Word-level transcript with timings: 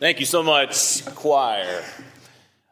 Thank 0.00 0.18
you 0.18 0.26
so 0.26 0.42
much, 0.42 1.04
choir. 1.14 1.84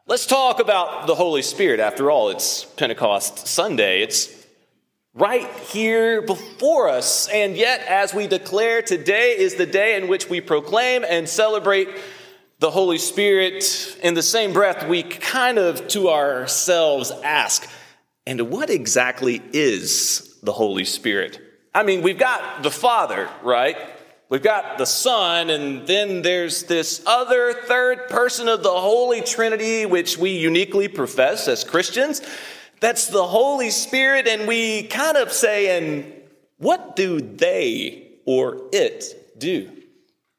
Let's 0.07 0.25
talk 0.25 0.59
about 0.59 1.07
the 1.07 1.15
Holy 1.15 1.41
Spirit. 1.41 1.79
After 1.79 2.11
all, 2.11 2.29
it's 2.29 2.65
Pentecost 2.65 3.47
Sunday. 3.47 4.01
It's 4.01 4.27
right 5.13 5.49
here 5.71 6.21
before 6.21 6.89
us. 6.89 7.29
And 7.29 7.55
yet, 7.55 7.79
as 7.87 8.13
we 8.13 8.27
declare, 8.27 8.81
today 8.81 9.37
is 9.37 9.55
the 9.55 9.65
day 9.65 9.95
in 9.95 10.09
which 10.09 10.29
we 10.29 10.41
proclaim 10.41 11.05
and 11.07 11.29
celebrate 11.29 11.87
the 12.59 12.69
Holy 12.69 12.97
Spirit. 12.97 13.97
In 14.03 14.15
the 14.15 14.21
same 14.21 14.51
breath, 14.51 14.85
we 14.89 15.01
kind 15.01 15.57
of 15.57 15.87
to 15.89 16.09
ourselves 16.09 17.11
ask, 17.23 17.69
and 18.27 18.49
what 18.49 18.69
exactly 18.69 19.41
is 19.53 20.39
the 20.43 20.51
Holy 20.51 20.83
Spirit? 20.83 21.39
I 21.73 21.83
mean, 21.83 22.01
we've 22.01 22.19
got 22.19 22.63
the 22.63 22.71
Father, 22.71 23.29
right? 23.43 23.77
We've 24.29 24.41
got 24.41 24.77
the 24.77 24.85
Son, 24.85 25.49
and 25.49 25.85
then 25.85 26.21
there's 26.21 26.63
this 26.63 27.03
other 27.05 27.53
third 27.53 28.07
person 28.09 28.47
of 28.47 28.63
the 28.63 28.71
Holy 28.71 29.21
Trinity, 29.21 29.85
which 29.85 30.17
we 30.17 30.31
uniquely 30.31 30.87
profess 30.87 31.47
as 31.47 31.63
Christians. 31.63 32.21
That's 32.79 33.07
the 33.07 33.25
Holy 33.25 33.69
Spirit, 33.69 34.27
and 34.27 34.47
we 34.47 34.83
kind 34.83 35.17
of 35.17 35.31
say, 35.31 35.77
and 35.77 36.11
what 36.57 36.95
do 36.95 37.21
they 37.21 38.07
or 38.25 38.61
it 38.71 39.37
do? 39.37 39.69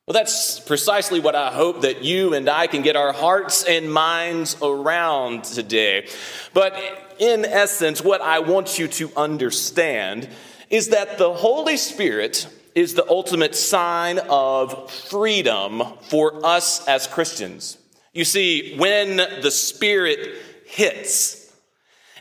Well, 0.06 0.12
that's 0.12 0.60
precisely 0.60 1.20
what 1.20 1.34
I 1.34 1.50
hope 1.50 1.82
that 1.82 2.02
you 2.02 2.34
and 2.34 2.48
I 2.48 2.66
can 2.66 2.82
get 2.82 2.96
our 2.96 3.12
hearts 3.12 3.64
and 3.64 3.90
minds 3.90 4.56
around 4.60 5.44
today. 5.44 6.08
But 6.52 6.74
in 7.18 7.44
essence, 7.46 8.02
what 8.02 8.20
I 8.20 8.40
want 8.40 8.78
you 8.78 8.88
to 8.88 9.10
understand 9.16 10.28
is 10.70 10.88
that 10.88 11.18
the 11.18 11.32
Holy 11.32 11.76
Spirit 11.76 12.48
is 12.74 12.94
the 12.94 13.08
ultimate 13.08 13.54
sign 13.54 14.18
of 14.28 14.90
freedom 14.90 15.82
for 16.02 16.44
us 16.44 16.86
as 16.88 17.06
Christians. 17.06 17.78
You 18.12 18.24
see, 18.24 18.76
when 18.76 19.16
the 19.16 19.50
Spirit 19.50 20.18
hits, 20.66 21.52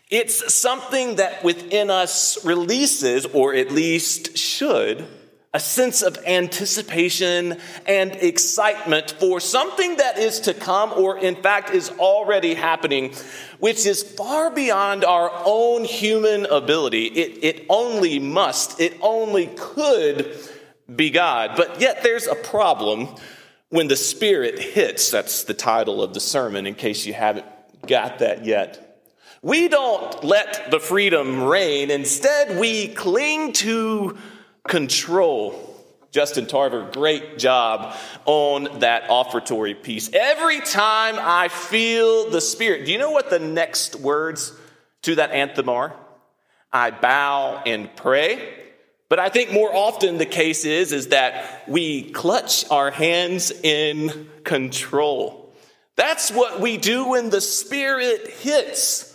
it's 0.10 0.54
something 0.54 1.16
that 1.16 1.44
within 1.44 1.90
us 1.90 2.44
releases, 2.46 3.26
or 3.26 3.56
at 3.56 3.72
least 3.72 4.38
should, 4.38 5.08
a 5.54 5.60
sense 5.60 6.02
of 6.02 6.18
anticipation 6.26 7.60
and 7.86 8.12
excitement 8.16 9.12
for 9.20 9.40
something 9.40 9.98
that 9.98 10.18
is 10.18 10.40
to 10.42 10.54
come, 10.54 10.92
or 10.94 11.18
in 11.20 11.36
fact 11.36 11.70
is 11.70 11.92
already 11.92 12.56
happening, 12.56 13.14
which 13.60 13.86
is 13.86 14.02
far 14.02 14.50
beyond 14.50 15.06
our 15.06 15.32
own 15.46 15.84
human 15.84 16.48
ability. 16.48 17.06
It, 17.06 17.44
it 17.44 17.66
only 17.70 18.18
must, 18.18 18.80
it 18.80 18.98
only 19.02 19.48
could 19.56 20.36
be 20.94 21.12
God. 21.12 21.52
But 21.56 21.80
yet 21.80 22.02
there's 22.02 22.26
a 22.26 22.36
problem 22.36 23.10
when 23.70 23.88
the 23.88 23.96
Spirit 23.96 24.58
hits. 24.58 25.12
That's 25.12 25.44
the 25.44 25.54
title 25.54 26.02
of 26.02 26.16
the 26.16 26.20
sermon, 26.20 26.66
in 26.66 26.74
case 26.74 27.06
you 27.06 27.14
haven't 27.14 27.46
got 27.86 28.20
that 28.20 28.44
yet. 28.44 28.80
We 29.44 29.68
don't 29.68 30.24
let 30.24 30.72
the 30.72 30.80
freedom 30.80 31.44
reign. 31.44 31.92
Instead, 31.92 32.58
we 32.60 32.88
cling 32.88 33.54
to 33.54 34.18
control. 34.68 35.70
Justin 36.12 36.46
Tarver, 36.46 36.92
great 36.92 37.40
job 37.40 37.96
on 38.26 38.80
that 38.80 39.10
offertory 39.10 39.74
piece. 39.74 40.12
Every 40.14 40.60
time 40.60 41.16
I 41.20 41.48
feel 41.48 42.30
the 42.30 42.40
Spirit, 42.40 42.86
do 42.86 42.92
you 42.92 43.00
know 43.00 43.12
what 43.12 43.32
the 43.32 43.40
next 43.40 43.96
words 43.96 44.54
to 45.04 45.16
that 45.16 45.32
anthem 45.32 45.70
are? 45.70 45.96
I 46.72 46.92
bow 46.92 47.64
and 47.66 47.96
pray. 47.96 48.60
But 49.10 49.20
I 49.20 49.30
think 49.30 49.52
more 49.52 49.74
often 49.74 50.18
the 50.18 50.26
case 50.26 50.66
is, 50.66 50.92
is 50.92 51.10
that 51.10 51.68
we 51.68 52.10
clutch 52.12 52.70
our 52.72 52.90
hands 52.90 53.52
in 53.52 54.30
control. 54.44 55.54
That's 55.96 56.32
what 56.32 56.60
we 56.60 56.78
do 56.78 57.10
when 57.10 57.30
the 57.30 57.42
Spirit 57.42 58.28
hits. 58.28 59.13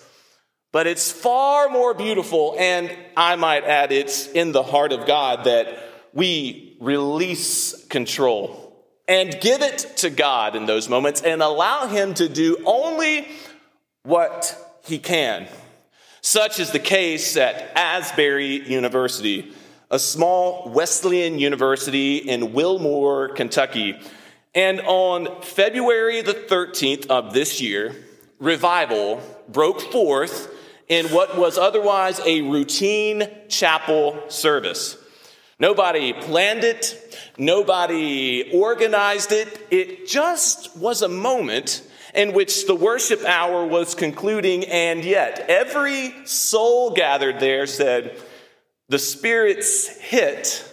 But 0.71 0.87
it's 0.87 1.11
far 1.11 1.71
more 1.71 1.95
beautiful, 1.95 2.55
and 2.59 2.95
I 3.17 3.37
might 3.37 3.65
add, 3.65 3.91
it's 3.91 4.29
in 4.29 4.53
the 4.53 4.63
heart 4.63 4.93
of 4.93 5.07
God 5.07 5.45
that 5.45 5.83
we 6.13 6.77
release 6.79 7.87
control 7.87 8.85
and 9.07 9.41
give 9.41 9.63
it 9.63 9.79
to 9.99 10.11
God 10.11 10.55
in 10.55 10.67
those 10.67 10.89
moments 10.91 11.23
and 11.23 11.43
allow 11.43 11.87
Him 11.87 12.13
to 12.15 12.29
do 12.29 12.59
only 12.67 13.27
what 14.03 14.79
He 14.85 14.99
can. 14.99 15.49
Such 16.21 16.61
is 16.61 16.71
the 16.71 16.79
case 16.79 17.39
at 17.39 17.73
Asbury 17.75 18.69
University, 18.69 19.51
a 19.91 19.99
small 19.99 20.69
Wesleyan 20.69 21.39
university 21.39 22.19
in 22.19 22.53
Wilmore, 22.53 23.31
Kentucky. 23.31 23.99
And 24.55 24.83
on 24.83 25.41
February 25.41 26.21
the 26.21 26.35
13th 26.35 27.07
of 27.07 27.33
this 27.33 27.63
year, 27.63 27.97
revival 28.39 29.23
broke 29.49 29.81
forth 29.81 30.57
in 30.89 31.07
what 31.07 31.37
was 31.37 31.59
otherwise 31.59 32.21
a 32.25 32.41
routine 32.43 33.29
chapel 33.49 34.23
service. 34.29 34.97
Nobody 35.61 36.13
planned 36.13 36.65
it, 36.65 37.19
nobody 37.37 38.51
organized 38.53 39.33
it. 39.33 39.67
It 39.71 40.07
just 40.07 40.77
was 40.77 41.03
a 41.03 41.09
moment 41.09 41.83
in 42.15 42.33
which 42.33 42.67
the 42.67 42.75
worship 42.75 43.25
hour 43.25 43.67
was 43.67 43.95
concluding, 43.95 44.65
and 44.65 45.05
yet 45.05 45.45
every 45.49 46.15
soul 46.27 46.93
gathered 46.93 47.41
there 47.41 47.67
said, 47.67 48.17
The 48.89 48.99
Spirit's 48.99 49.89
hit, 49.99 50.65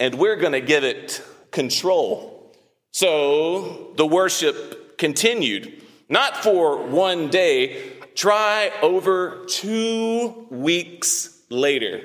and 0.00 0.14
we're 0.14 0.36
going 0.36 0.52
to 0.52 0.60
give 0.60 0.82
it 0.82 1.22
control. 1.50 2.52
So 2.90 3.92
the 3.96 4.06
worship 4.06 4.98
continued, 4.98 5.82
not 6.08 6.36
for 6.38 6.86
one 6.86 7.28
day, 7.28 7.92
try 8.14 8.70
over 8.82 9.44
two 9.46 10.46
weeks 10.50 11.40
later. 11.48 12.02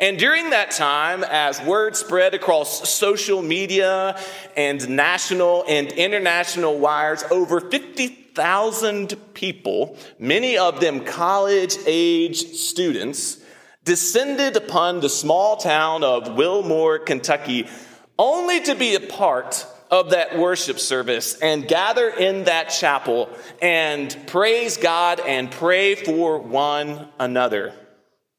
And 0.00 0.16
during 0.16 0.50
that 0.50 0.70
time, 0.70 1.24
as 1.24 1.60
word 1.62 1.96
spread 1.96 2.32
across 2.32 2.88
social 2.88 3.42
media 3.42 4.16
and 4.56 4.88
national 4.88 5.64
and 5.68 5.88
international 5.92 6.78
wires, 6.78 7.24
over 7.32 7.60
50,000 7.60 9.16
people, 9.34 9.96
many 10.20 10.56
of 10.56 10.78
them 10.78 11.04
college 11.04 11.76
age 11.84 12.36
students, 12.36 13.38
descended 13.84 14.56
upon 14.56 15.00
the 15.00 15.08
small 15.08 15.56
town 15.56 16.04
of 16.04 16.36
Wilmore, 16.36 17.00
Kentucky, 17.00 17.66
only 18.18 18.60
to 18.60 18.76
be 18.76 18.94
a 18.94 19.00
part 19.00 19.66
of 19.90 20.10
that 20.10 20.38
worship 20.38 20.78
service 20.78 21.38
and 21.40 21.66
gather 21.66 22.08
in 22.08 22.44
that 22.44 22.68
chapel 22.68 23.30
and 23.62 24.16
praise 24.26 24.76
God 24.76 25.20
and 25.20 25.50
pray 25.50 25.94
for 25.94 26.38
one 26.38 27.08
another. 27.18 27.72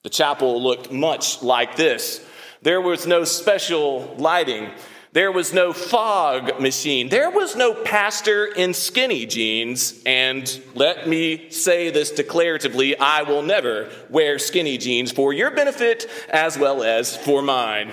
The 0.03 0.09
chapel 0.09 0.61
looked 0.61 0.91
much 0.91 1.41
like 1.41 1.75
this. 1.75 2.25
There 2.61 2.81
was 2.81 3.07
no 3.07 3.23
special 3.23 4.15
lighting. 4.17 4.69
There 5.11 5.31
was 5.31 5.53
no 5.53 5.73
fog 5.73 6.61
machine. 6.61 7.09
There 7.09 7.31
was 7.31 7.55
no 7.55 7.73
pastor 7.73 8.45
in 8.45 8.75
skinny 8.75 9.25
jeans. 9.25 10.01
And 10.05 10.61
let 10.75 11.07
me 11.07 11.49
say 11.49 11.89
this 11.89 12.11
declaratively 12.11 12.95
I 12.99 13.23
will 13.23 13.41
never 13.41 13.89
wear 14.09 14.37
skinny 14.37 14.77
jeans 14.77 15.11
for 15.11 15.33
your 15.33 15.49
benefit 15.51 16.07
as 16.29 16.59
well 16.59 16.83
as 16.83 17.17
for 17.17 17.41
mine. 17.41 17.91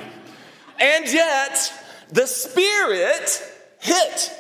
And 0.78 1.10
yet, 1.10 1.72
the 2.10 2.26
Spirit 2.26 3.42
hit. 3.80 4.32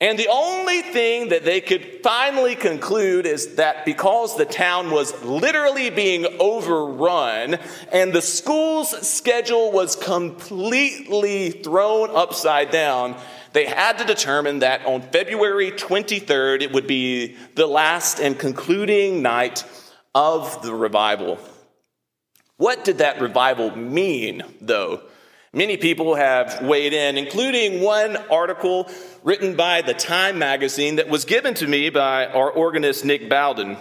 And 0.00 0.18
the 0.18 0.28
only 0.28 0.82
thing 0.82 1.28
that 1.28 1.44
they 1.44 1.60
could 1.60 2.00
finally 2.02 2.56
conclude 2.56 3.26
is 3.26 3.54
that 3.54 3.84
because 3.84 4.36
the 4.36 4.44
town 4.44 4.90
was 4.90 5.18
literally 5.22 5.88
being 5.88 6.26
overrun 6.40 7.58
and 7.90 8.12
the 8.12 8.20
school's 8.20 8.90
schedule 9.08 9.72
was 9.72 9.96
completely 9.96 11.50
thrown 11.50 12.10
upside 12.10 12.70
down, 12.70 13.16
they 13.54 13.64
had 13.64 13.98
to 13.98 14.04
determine 14.04 14.58
that 14.58 14.84
on 14.84 15.00
February 15.00 15.70
23rd, 15.70 16.60
it 16.60 16.72
would 16.72 16.88
be 16.88 17.36
the 17.54 17.68
last 17.68 18.18
and 18.18 18.38
concluding 18.38 19.22
night 19.22 19.64
of 20.12 20.60
the 20.62 20.74
revival. 20.74 21.38
What 22.56 22.84
did 22.84 22.98
that 22.98 23.20
revival 23.20 23.74
mean, 23.76 24.42
though? 24.60 25.02
Many 25.54 25.76
people 25.76 26.16
have 26.16 26.62
weighed 26.62 26.92
in, 26.92 27.16
including 27.16 27.80
one 27.80 28.16
article 28.28 28.90
written 29.22 29.54
by 29.54 29.82
the 29.82 29.94
Time 29.94 30.36
magazine 30.36 30.96
that 30.96 31.08
was 31.08 31.24
given 31.24 31.54
to 31.54 31.68
me 31.68 31.90
by 31.90 32.26
our 32.26 32.50
organist 32.50 33.04
Nick 33.04 33.28
Bowden. 33.28 33.76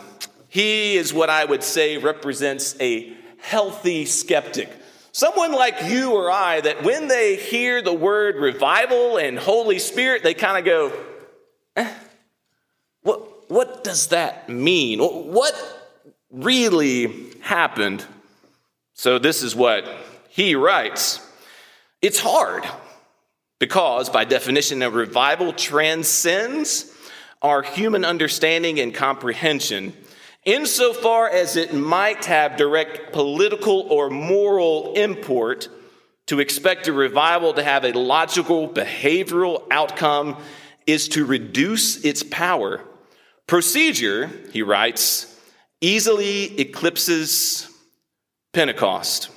He 0.50 0.98
is 0.98 1.16
what 1.16 1.32
I 1.32 1.46
would 1.46 1.64
say 1.64 1.98
represents 1.98 2.76
a 2.80 3.18
healthy 3.40 4.06
skeptic. 4.06 4.70
Someone 5.14 5.52
like 5.52 5.86
you 5.86 6.14
or 6.14 6.30
I 6.30 6.62
that 6.62 6.84
when 6.84 7.08
they 7.08 7.38
hear 7.38 7.82
the 7.82 7.92
word 7.92 8.36
revival 8.36 9.18
and 9.18 9.40
Holy 9.40 9.80
Spirit, 9.80 10.22
they 10.22 10.36
kind 10.36 10.60
of 10.60 10.66
go, 10.66 10.94
eh, 11.76 11.92
what, 13.02 13.50
what 13.50 13.84
does 13.84 14.10
that 14.10 14.48
mean? 14.48 15.00
What 15.00 15.56
really 16.30 17.32
happened? 17.42 18.06
So, 18.94 19.18
this 19.18 19.42
is 19.42 19.56
what 19.56 19.88
he 20.30 20.54
writes. 20.54 21.20
It's 22.04 22.20
hard 22.20 22.66
Because, 23.60 24.10
by 24.10 24.26
definition, 24.26 24.82
a 24.82 24.90
revival 24.90 25.54
transcends 25.54 26.94
our 27.42 27.62
human 27.62 28.04
understanding 28.04 28.80
and 28.80 28.94
comprehension 28.94 29.94
insofar 30.44 31.30
as 31.30 31.56
it 31.56 31.74
might 31.74 32.26
have 32.26 32.58
direct 32.58 33.14
political 33.14 33.82
or 33.90 34.10
moral 34.10 34.94
import 34.96 35.70
to 36.28 36.42
expect 36.42 36.90
a 36.90 36.94
revival 36.94 37.54
to 37.54 37.64
have 37.64 37.86
a 37.86 37.94
logical 37.94 38.68
behavioral 38.68 39.66
outcome 39.72 40.36
is 40.86 41.08
to 41.10 41.26
reduce 41.26 42.04
its 42.04 42.24
power. 42.24 42.82
Procedure, 43.48 44.30
he 44.52 44.62
writes, 44.62 45.40
easily 45.80 46.60
eclipses 46.60 47.70
Pentecost. 48.52 49.30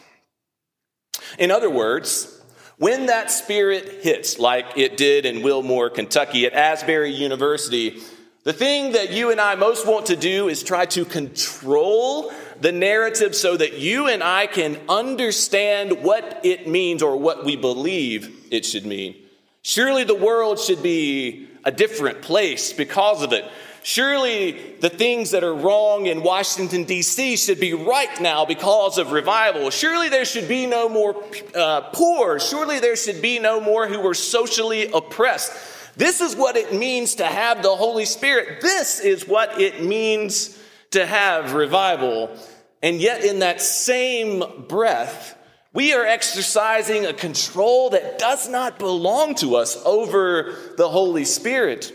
In 1.38 1.52
other 1.52 1.70
words, 1.70 2.35
when 2.78 3.06
that 3.06 3.30
spirit 3.30 4.02
hits, 4.02 4.38
like 4.38 4.76
it 4.76 4.96
did 4.96 5.24
in 5.24 5.42
Wilmore, 5.42 5.90
Kentucky, 5.90 6.46
at 6.46 6.52
Asbury 6.52 7.12
University, 7.12 8.00
the 8.44 8.52
thing 8.52 8.92
that 8.92 9.10
you 9.10 9.30
and 9.30 9.40
I 9.40 9.54
most 9.54 9.86
want 9.86 10.06
to 10.06 10.16
do 10.16 10.48
is 10.48 10.62
try 10.62 10.86
to 10.86 11.04
control 11.04 12.32
the 12.60 12.72
narrative 12.72 13.34
so 13.34 13.56
that 13.56 13.78
you 13.78 14.06
and 14.06 14.22
I 14.22 14.46
can 14.46 14.78
understand 14.88 16.02
what 16.02 16.40
it 16.44 16.68
means 16.68 17.02
or 17.02 17.16
what 17.16 17.44
we 17.44 17.56
believe 17.56 18.46
it 18.50 18.64
should 18.64 18.86
mean. 18.86 19.16
Surely 19.62 20.04
the 20.04 20.14
world 20.14 20.60
should 20.60 20.82
be 20.82 21.48
a 21.64 21.72
different 21.72 22.22
place 22.22 22.72
because 22.72 23.22
of 23.22 23.32
it. 23.32 23.44
Surely 23.86 24.74
the 24.80 24.90
things 24.90 25.30
that 25.30 25.44
are 25.44 25.54
wrong 25.54 26.06
in 26.06 26.24
Washington, 26.24 26.82
D.C. 26.82 27.36
should 27.36 27.60
be 27.60 27.72
right 27.72 28.20
now 28.20 28.44
because 28.44 28.98
of 28.98 29.12
revival. 29.12 29.70
Surely 29.70 30.08
there 30.08 30.24
should 30.24 30.48
be 30.48 30.66
no 30.66 30.88
more 30.88 31.14
uh, 31.54 31.82
poor. 31.92 32.40
Surely 32.40 32.80
there 32.80 32.96
should 32.96 33.22
be 33.22 33.38
no 33.38 33.60
more 33.60 33.86
who 33.86 34.00
were 34.00 34.12
socially 34.12 34.90
oppressed. 34.90 35.52
This 35.94 36.20
is 36.20 36.34
what 36.34 36.56
it 36.56 36.74
means 36.74 37.14
to 37.14 37.26
have 37.26 37.62
the 37.62 37.76
Holy 37.76 38.06
Spirit. 38.06 38.60
This 38.60 38.98
is 38.98 39.28
what 39.28 39.60
it 39.60 39.84
means 39.84 40.60
to 40.90 41.06
have 41.06 41.52
revival. 41.52 42.36
And 42.82 43.00
yet, 43.00 43.24
in 43.24 43.38
that 43.38 43.60
same 43.60 44.66
breath, 44.66 45.38
we 45.72 45.94
are 45.94 46.04
exercising 46.04 47.06
a 47.06 47.12
control 47.12 47.90
that 47.90 48.18
does 48.18 48.48
not 48.48 48.80
belong 48.80 49.36
to 49.36 49.54
us 49.54 49.80
over 49.84 50.56
the 50.76 50.88
Holy 50.88 51.24
Spirit. 51.24 51.92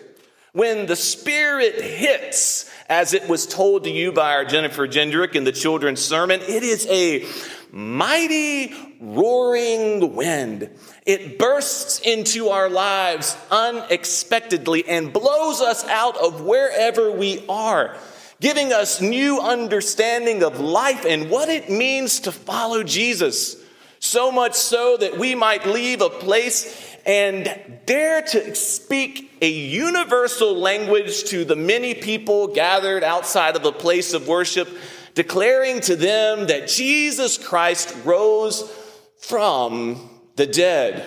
When 0.53 0.86
the 0.86 0.98
Spirit 0.98 1.80
hits, 1.81 2.69
as 2.89 3.13
it 3.13 3.30
was 3.30 3.48
told 3.48 3.86
to 3.86 3.89
you 3.89 4.12
by 4.12 4.33
our 4.33 4.44
Jennifer 4.44 4.86
Gendrick 4.86 5.33
in 5.33 5.45
the 5.45 5.53
children's 5.53 6.03
sermon, 6.03 6.42
it 6.42 6.62
is 6.62 6.86
a 6.88 7.25
mighty 7.71 8.98
roaring 9.00 10.13
wind. 10.13 10.69
It 11.06 11.39
bursts 11.39 12.00
into 12.00 12.50
our 12.50 12.69
lives 12.69 13.38
unexpectedly 13.50 14.86
and 14.89 15.13
blows 15.13 15.62
us 15.62 15.86
out 15.86 16.18
of 16.18 16.42
wherever 16.42 17.13
we 17.13 17.45
are, 17.47 17.95
giving 18.42 18.74
us 18.74 19.00
new 19.00 19.39
understanding 19.39 20.44
of 20.44 20.59
life 20.59 21.06
and 21.06 21.30
what 21.30 21.47
it 21.47 21.69
means 21.69 22.19
to 22.19 22.33
follow 22.33 22.83
Jesus. 22.83 23.56
So 24.00 24.33
much 24.33 24.56
so 24.56 24.97
that 24.97 25.18
we 25.18 25.33
might 25.33 25.65
leave 25.65 26.01
a 26.01 26.09
place 26.09 26.90
and 27.06 27.80
dare 27.86 28.21
to 28.21 28.56
speak 28.56 29.31
a 29.42 29.50
universal 29.50 30.56
language 30.56 31.24
to 31.25 31.45
the 31.45 31.56
many 31.56 31.94
people 31.94 32.48
gathered 32.48 33.03
outside 33.03 33.56
of 33.56 33.63
the 33.63 33.71
place 33.71 34.13
of 34.13 34.27
worship 34.27 34.69
declaring 35.13 35.81
to 35.81 35.95
them 35.95 36.48
that 36.48 36.68
Jesus 36.68 37.38
Christ 37.38 37.95
rose 38.06 38.71
from 39.19 40.09
the 40.36 40.48
dead. 40.48 41.06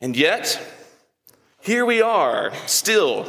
And 0.00 0.16
yet, 0.16 0.60
here 1.60 1.84
we 1.84 2.02
are 2.02 2.52
still, 2.66 3.26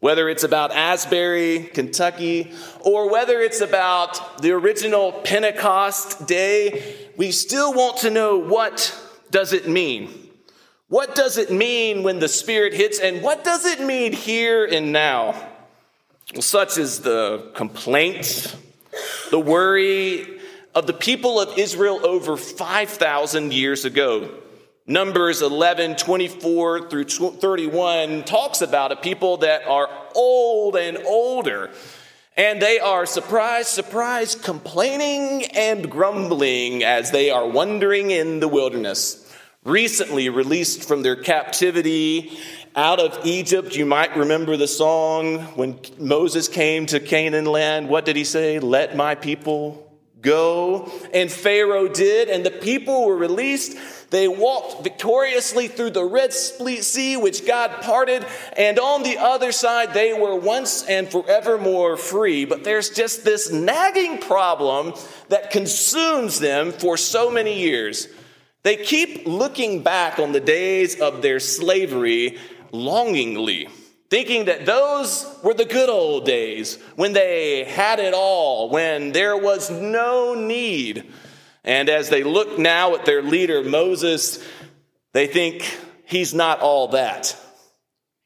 whether 0.00 0.28
it's 0.28 0.44
about 0.44 0.72
Asbury, 0.72 1.70
Kentucky, 1.72 2.52
or 2.80 3.10
whether 3.10 3.40
it's 3.40 3.60
about 3.60 4.42
the 4.42 4.50
original 4.52 5.12
Pentecost 5.12 6.26
day, 6.26 7.10
we 7.16 7.30
still 7.30 7.72
want 7.72 7.98
to 7.98 8.10
know 8.10 8.36
what 8.36 8.94
does 9.30 9.52
it 9.52 9.68
mean? 9.68 10.21
What 10.92 11.14
does 11.14 11.38
it 11.38 11.50
mean 11.50 12.02
when 12.02 12.18
the 12.18 12.28
Spirit 12.28 12.74
hits, 12.74 13.00
and 13.00 13.22
what 13.22 13.44
does 13.44 13.64
it 13.64 13.80
mean 13.80 14.12
here 14.12 14.66
and 14.66 14.92
now? 14.92 15.32
Well, 16.34 16.42
such 16.42 16.76
is 16.76 17.00
the 17.00 17.50
complaints 17.54 18.54
the 19.30 19.40
worry 19.40 20.38
of 20.74 20.86
the 20.86 20.92
people 20.92 21.40
of 21.40 21.56
Israel 21.56 22.04
over 22.04 22.36
5,000 22.36 23.54
years 23.54 23.86
ago. 23.86 24.34
Numbers 24.86 25.40
11, 25.40 25.96
24 25.96 26.90
through 26.90 27.04
31 27.04 28.24
talks 28.24 28.60
about 28.60 28.92
a 28.92 28.96
people 28.96 29.38
that 29.38 29.66
are 29.66 29.88
old 30.14 30.76
and 30.76 30.98
older. 31.06 31.70
And 32.36 32.60
they 32.60 32.78
are 32.80 33.06
surprised, 33.06 33.68
surprised, 33.68 34.42
complaining 34.42 35.46
and 35.54 35.90
grumbling 35.90 36.84
as 36.84 37.12
they 37.12 37.30
are 37.30 37.48
wandering 37.48 38.10
in 38.10 38.40
the 38.40 38.48
wilderness. 38.48 39.22
Recently 39.64 40.28
released 40.28 40.88
from 40.88 41.02
their 41.02 41.14
captivity 41.14 42.36
out 42.74 42.98
of 42.98 43.24
Egypt. 43.24 43.76
You 43.76 43.86
might 43.86 44.16
remember 44.16 44.56
the 44.56 44.66
song 44.66 45.38
when 45.54 45.78
Moses 45.98 46.48
came 46.48 46.86
to 46.86 46.98
Canaan 46.98 47.44
land. 47.44 47.88
What 47.88 48.04
did 48.04 48.16
he 48.16 48.24
say? 48.24 48.58
Let 48.58 48.96
my 48.96 49.14
people 49.14 49.88
go. 50.20 50.90
And 51.14 51.30
Pharaoh 51.30 51.86
did, 51.86 52.28
and 52.28 52.44
the 52.44 52.50
people 52.50 53.06
were 53.06 53.16
released. 53.16 53.78
They 54.10 54.26
walked 54.26 54.82
victoriously 54.82 55.68
through 55.68 55.90
the 55.90 56.04
Red 56.04 56.32
Sea, 56.32 57.16
which 57.16 57.46
God 57.46 57.82
parted, 57.82 58.26
and 58.56 58.80
on 58.80 59.04
the 59.04 59.18
other 59.18 59.52
side, 59.52 59.94
they 59.94 60.12
were 60.12 60.34
once 60.34 60.84
and 60.84 61.08
forevermore 61.08 61.96
free. 61.96 62.44
But 62.44 62.64
there's 62.64 62.90
just 62.90 63.24
this 63.24 63.52
nagging 63.52 64.18
problem 64.18 64.94
that 65.28 65.50
consumes 65.50 66.40
them 66.40 66.72
for 66.72 66.96
so 66.96 67.30
many 67.30 67.60
years. 67.60 68.08
They 68.62 68.76
keep 68.76 69.26
looking 69.26 69.82
back 69.82 70.18
on 70.18 70.32
the 70.32 70.40
days 70.40 71.00
of 71.00 71.20
their 71.20 71.40
slavery 71.40 72.38
longingly, 72.70 73.68
thinking 74.08 74.44
that 74.44 74.66
those 74.66 75.26
were 75.42 75.54
the 75.54 75.64
good 75.64 75.88
old 75.88 76.24
days 76.24 76.78
when 76.94 77.12
they 77.12 77.64
had 77.64 77.98
it 77.98 78.14
all, 78.14 78.70
when 78.70 79.12
there 79.12 79.36
was 79.36 79.70
no 79.70 80.34
need. 80.34 81.10
And 81.64 81.88
as 81.88 82.08
they 82.08 82.22
look 82.22 82.58
now 82.58 82.94
at 82.94 83.04
their 83.04 83.22
leader, 83.22 83.64
Moses, 83.64 84.44
they 85.12 85.26
think 85.26 85.78
he's 86.04 86.32
not 86.32 86.60
all 86.60 86.88
that. 86.88 87.36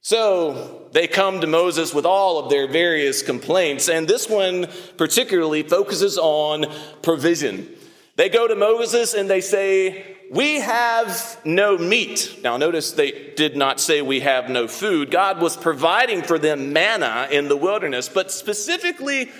So 0.02 0.88
they 0.92 1.08
come 1.08 1.40
to 1.40 1.46
Moses 1.46 1.92
with 1.92 2.06
all 2.06 2.38
of 2.38 2.50
their 2.50 2.68
various 2.68 3.22
complaints, 3.22 3.88
and 3.88 4.06
this 4.06 4.28
one 4.28 4.68
particularly 4.96 5.62
focuses 5.62 6.16
on 6.18 6.66
provision. 7.02 7.68
They 8.16 8.28
go 8.28 8.46
to 8.46 8.54
Moses 8.54 9.14
and 9.14 9.28
they 9.28 9.40
say, 9.40 10.15
we 10.30 10.60
have 10.60 11.40
no 11.44 11.78
meat. 11.78 12.38
Now, 12.42 12.56
notice 12.56 12.92
they 12.92 13.32
did 13.36 13.56
not 13.56 13.80
say 13.80 14.02
we 14.02 14.20
have 14.20 14.48
no 14.48 14.66
food. 14.66 15.10
God 15.10 15.40
was 15.40 15.56
providing 15.56 16.22
for 16.22 16.38
them 16.38 16.72
manna 16.72 17.28
in 17.30 17.48
the 17.48 17.56
wilderness, 17.56 18.08
but 18.08 18.32
specifically, 18.32 19.30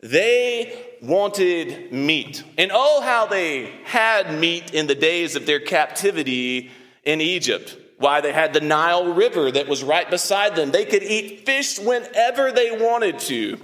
they 0.00 0.86
wanted 1.02 1.92
meat. 1.92 2.44
And 2.56 2.70
oh, 2.72 3.00
how 3.00 3.26
they 3.26 3.72
had 3.84 4.38
meat 4.38 4.72
in 4.72 4.86
the 4.86 4.94
days 4.94 5.34
of 5.34 5.46
their 5.46 5.60
captivity 5.60 6.70
in 7.04 7.20
Egypt. 7.20 7.76
Why 7.98 8.20
they 8.20 8.32
had 8.32 8.52
the 8.52 8.60
Nile 8.60 9.12
River 9.12 9.50
that 9.50 9.66
was 9.66 9.82
right 9.82 10.08
beside 10.08 10.54
them. 10.54 10.70
They 10.70 10.84
could 10.84 11.02
eat 11.02 11.46
fish 11.46 11.80
whenever 11.80 12.52
they 12.52 12.70
wanted 12.70 13.18
to. 13.20 13.58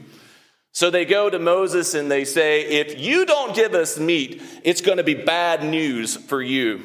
So 0.75 0.91
they 0.91 1.05
go 1.05 1.31
to 1.31 1.39
Moses 1.39 1.95
and 1.95 2.11
they 2.11 2.25
say, 2.25 2.63
If 2.63 2.99
you 2.99 3.25
don't 3.25 3.55
give 3.55 3.75
us 3.75 3.99
meat, 3.99 4.43
it's 4.65 4.81
going 4.81 4.99
to 4.99 5.05
be 5.05 5.15
bad 5.15 5.65
news 5.65 6.17
for 6.17 6.43
you. 6.43 6.83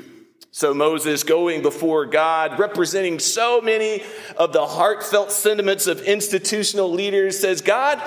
So 0.52 0.76
Moses, 0.76 1.24
going 1.24 1.64
before 1.64 2.06
God, 2.06 2.60
representing 2.60 3.18
so 3.18 3.62
many 3.62 4.04
of 4.38 4.54
the 4.54 4.66
heartfelt 4.66 5.32
sentiments 5.32 5.88
of 5.88 6.02
institutional 6.02 6.92
leaders, 6.92 7.40
says, 7.40 7.62
God, 7.62 8.02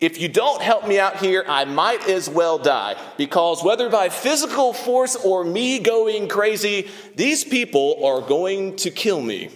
if 0.00 0.20
you 0.20 0.28
don't 0.28 0.60
help 0.60 0.88
me 0.88 0.98
out 0.98 1.18
here, 1.18 1.44
I 1.46 1.66
might 1.66 2.08
as 2.08 2.28
well 2.28 2.58
die. 2.58 2.96
Because 3.16 3.62
whether 3.62 3.88
by 3.88 4.08
physical 4.08 4.72
force 4.72 5.14
or 5.14 5.44
me 5.44 5.78
going 5.78 6.26
crazy, 6.26 6.88
these 7.14 7.44
people 7.44 8.04
are 8.04 8.20
going 8.20 8.74
to 8.76 8.90
kill 8.90 9.20
me. 9.20 9.50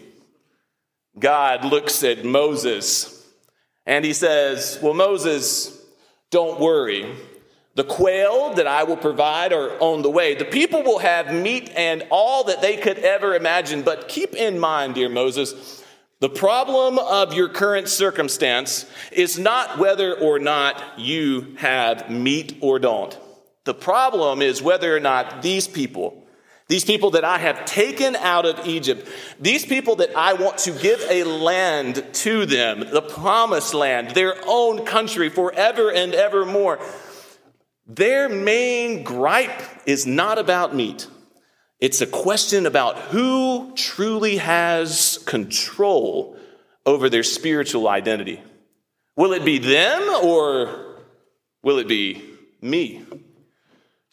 God 1.18 1.64
looks 1.64 2.04
at 2.04 2.25
Moses 2.25 3.15
and 3.87 4.05
he 4.05 4.12
says, 4.12 4.78
Well, 4.83 4.95
Moses, 4.95 5.81
don't 6.31 6.61
worry. 6.61 7.14
The 7.76 7.85
quail 7.85 8.55
that 8.55 8.66
I 8.66 8.85
will 8.85 8.97
provide 8.97 9.52
are 9.52 9.78
on 9.81 10.00
the 10.00 10.11
way. 10.11 10.35
The 10.35 10.47
people 10.47 10.83
will 10.83 10.99
have 10.99 11.33
meat 11.33 11.71
and 11.76 12.07
all 12.11 12.45
that 12.45 12.62
they 12.62 12.78
could 12.78 12.99
ever 12.99 13.35
imagine. 13.35 13.83
But 13.83 14.09
keep 14.09 14.35
in 14.35 14.59
mind, 14.59 14.95
dear 14.95 15.11
Moses, 15.11 15.85
the 16.19 16.31
problem 16.31 16.99
of 16.99 17.35
your 17.35 17.50
current 17.50 17.88
circumstance 17.88 18.87
is 19.12 19.38
not 19.38 19.78
whether 19.78 20.19
or 20.19 20.38
not 20.38 20.83
you 20.99 21.55
have 21.59 22.11
meat 22.11 22.57
or 22.62 22.78
don't. 22.78 23.16
The 23.64 23.75
problem 23.75 24.40
is 24.40 24.62
whether 24.62 24.97
or 24.97 25.00
not 25.00 25.43
these 25.43 25.69
people 25.69 26.25
These 26.68 26.85
people 26.85 27.12
that 27.12 27.25
I 27.25 27.38
have 27.38 27.64
taken 27.64 28.16
out 28.16 28.44
of 28.44 28.66
Egypt, 28.66 29.08
these 29.38 29.64
people 29.64 29.96
that 29.96 30.16
I 30.16 30.32
want 30.32 30.58
to 30.58 30.73
give 30.73 31.00
a 31.08 31.23
land 31.23 32.04
to 32.12 32.44
them, 32.44 32.80
the 32.80 33.02
promised 33.02 33.73
land, 33.73 34.11
their 34.11 34.35
own 34.46 34.85
country 34.85 35.28
forever 35.28 35.92
and 35.92 36.12
evermore. 36.12 36.80
Their 37.87 38.28
main 38.28 39.04
gripe 39.04 39.62
is 39.87 40.06
not 40.06 40.38
about 40.38 40.75
meat. 40.75 41.06
It's 41.78 42.00
a 42.00 42.06
question 42.06 42.66
about 42.66 42.99
who 42.99 43.73
truly 43.76 44.38
has 44.38 45.18
control 45.25 46.37
over 46.85 47.08
their 47.08 47.23
spiritual 47.23 47.87
identity. 47.87 48.42
Will 49.14 49.32
it 49.35 49.44
be 49.44 49.58
them 49.58 50.02
or 50.25 51.04
will 51.62 51.78
it 51.78 51.87
be 51.87 52.23
me? 52.61 53.04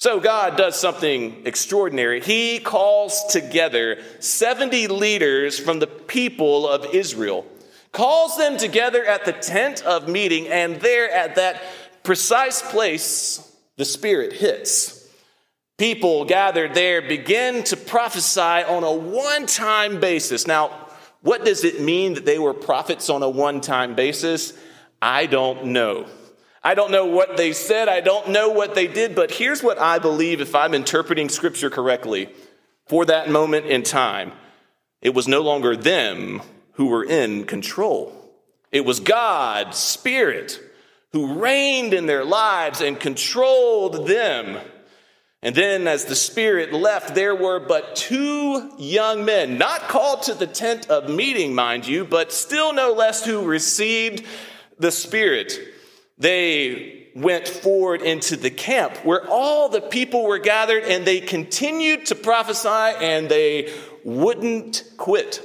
So 0.03 0.19
God 0.19 0.57
does 0.57 0.77
something 0.77 1.43
extraordinary. 1.45 2.19
He 2.19 2.59
calls 2.59 3.23
together 3.27 4.01
70 4.19 4.87
leaders 4.87 5.57
from 5.57 5.79
the 5.79 5.87
people 5.87 6.67
of 6.67 6.93
Israel, 6.93 7.45
calls 7.93 8.35
them 8.35 8.57
together 8.57 9.05
at 9.05 9.23
the 9.23 9.31
tent 9.31 9.81
of 9.83 10.09
meeting, 10.09 10.49
and 10.49 10.75
there 10.81 11.09
at 11.09 11.35
that 11.35 11.63
precise 12.03 12.61
place, 12.61 13.49
the 13.77 13.85
Spirit 13.85 14.33
hits. 14.33 15.07
People 15.77 16.25
gathered 16.25 16.73
there 16.73 17.01
begin 17.01 17.63
to 17.63 17.77
prophesy 17.77 18.41
on 18.41 18.83
a 18.83 18.91
one 18.91 19.45
time 19.45 20.01
basis. 20.01 20.45
Now, 20.45 20.85
what 21.21 21.45
does 21.45 21.63
it 21.63 21.79
mean 21.79 22.15
that 22.15 22.25
they 22.25 22.39
were 22.39 22.53
prophets 22.53 23.09
on 23.09 23.23
a 23.23 23.29
one 23.29 23.61
time 23.61 23.95
basis? 23.95 24.51
I 25.01 25.27
don't 25.27 25.67
know. 25.67 26.07
I 26.63 26.75
don't 26.75 26.91
know 26.91 27.05
what 27.05 27.35
they 27.35 27.51
said, 27.51 27.89
I 27.89 27.99
don't 27.99 28.29
know 28.29 28.49
what 28.49 28.73
they 28.73 28.87
did, 28.87 29.15
but 29.15 29.31
here's 29.31 29.61
what 29.61 29.79
I 29.79 29.99
believe 29.99 30.39
if 30.39 30.55
I'm 30.55 30.73
interpreting 30.73 31.27
scripture 31.27 31.69
correctly 31.69 32.29
for 32.87 33.05
that 33.05 33.29
moment 33.29 33.65
in 33.65 33.83
time. 33.83 34.31
It 35.01 35.13
was 35.13 35.27
no 35.27 35.41
longer 35.41 35.75
them 35.75 36.41
who 36.73 36.85
were 36.85 37.03
in 37.03 37.43
control. 37.45 38.17
It 38.71 38.85
was 38.85 39.01
God, 39.01 39.75
Spirit, 39.75 40.59
who 41.11 41.39
reigned 41.39 41.93
in 41.93 42.05
their 42.05 42.23
lives 42.23 42.79
and 42.79 42.97
controlled 42.97 44.07
them. 44.07 44.57
And 45.41 45.53
then, 45.53 45.89
as 45.89 46.05
the 46.05 46.15
Spirit 46.15 46.71
left, 46.71 47.13
there 47.13 47.35
were 47.35 47.59
but 47.59 47.97
two 47.97 48.71
young 48.77 49.25
men, 49.25 49.57
not 49.57 49.81
called 49.89 50.23
to 50.23 50.33
the 50.33 50.47
tent 50.47 50.89
of 50.89 51.09
meeting, 51.09 51.53
mind 51.53 51.85
you, 51.85 52.05
but 52.05 52.31
still 52.31 52.71
no 52.71 52.93
less 52.93 53.25
who 53.25 53.45
received 53.45 54.25
the 54.79 54.91
Spirit 54.91 55.59
they 56.17 57.09
went 57.15 57.47
forward 57.47 58.01
into 58.01 58.35
the 58.35 58.49
camp 58.49 58.97
where 59.05 59.27
all 59.29 59.69
the 59.69 59.81
people 59.81 60.25
were 60.25 60.39
gathered 60.39 60.83
and 60.83 61.05
they 61.05 61.19
continued 61.19 62.05
to 62.07 62.15
prophesy 62.15 62.67
and 62.69 63.29
they 63.29 63.71
wouldn't 64.03 64.83
quit. 64.97 65.41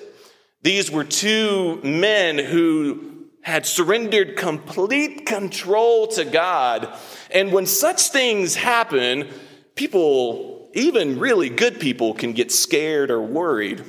These 0.63 0.91
were 0.91 1.05
two 1.05 1.81
men 1.83 2.39
who 2.39 3.27
had 3.43 3.65
surrendered 3.65 4.37
complete 4.37 5.25
control 5.25 6.09
to 6.09 6.25
God. 6.25 6.89
And 7.31 7.53
when 7.53 7.67
such 7.67 8.09
things 8.09 8.57
happen, 8.57 9.29
people, 9.75 10.71
even 10.75 11.19
really 11.19 11.49
good 11.49 11.81
people, 11.81 12.15
can 12.15 12.33
get 12.33 12.51
scared 12.51 13.11
or 13.11 13.23
worried. 13.23 13.85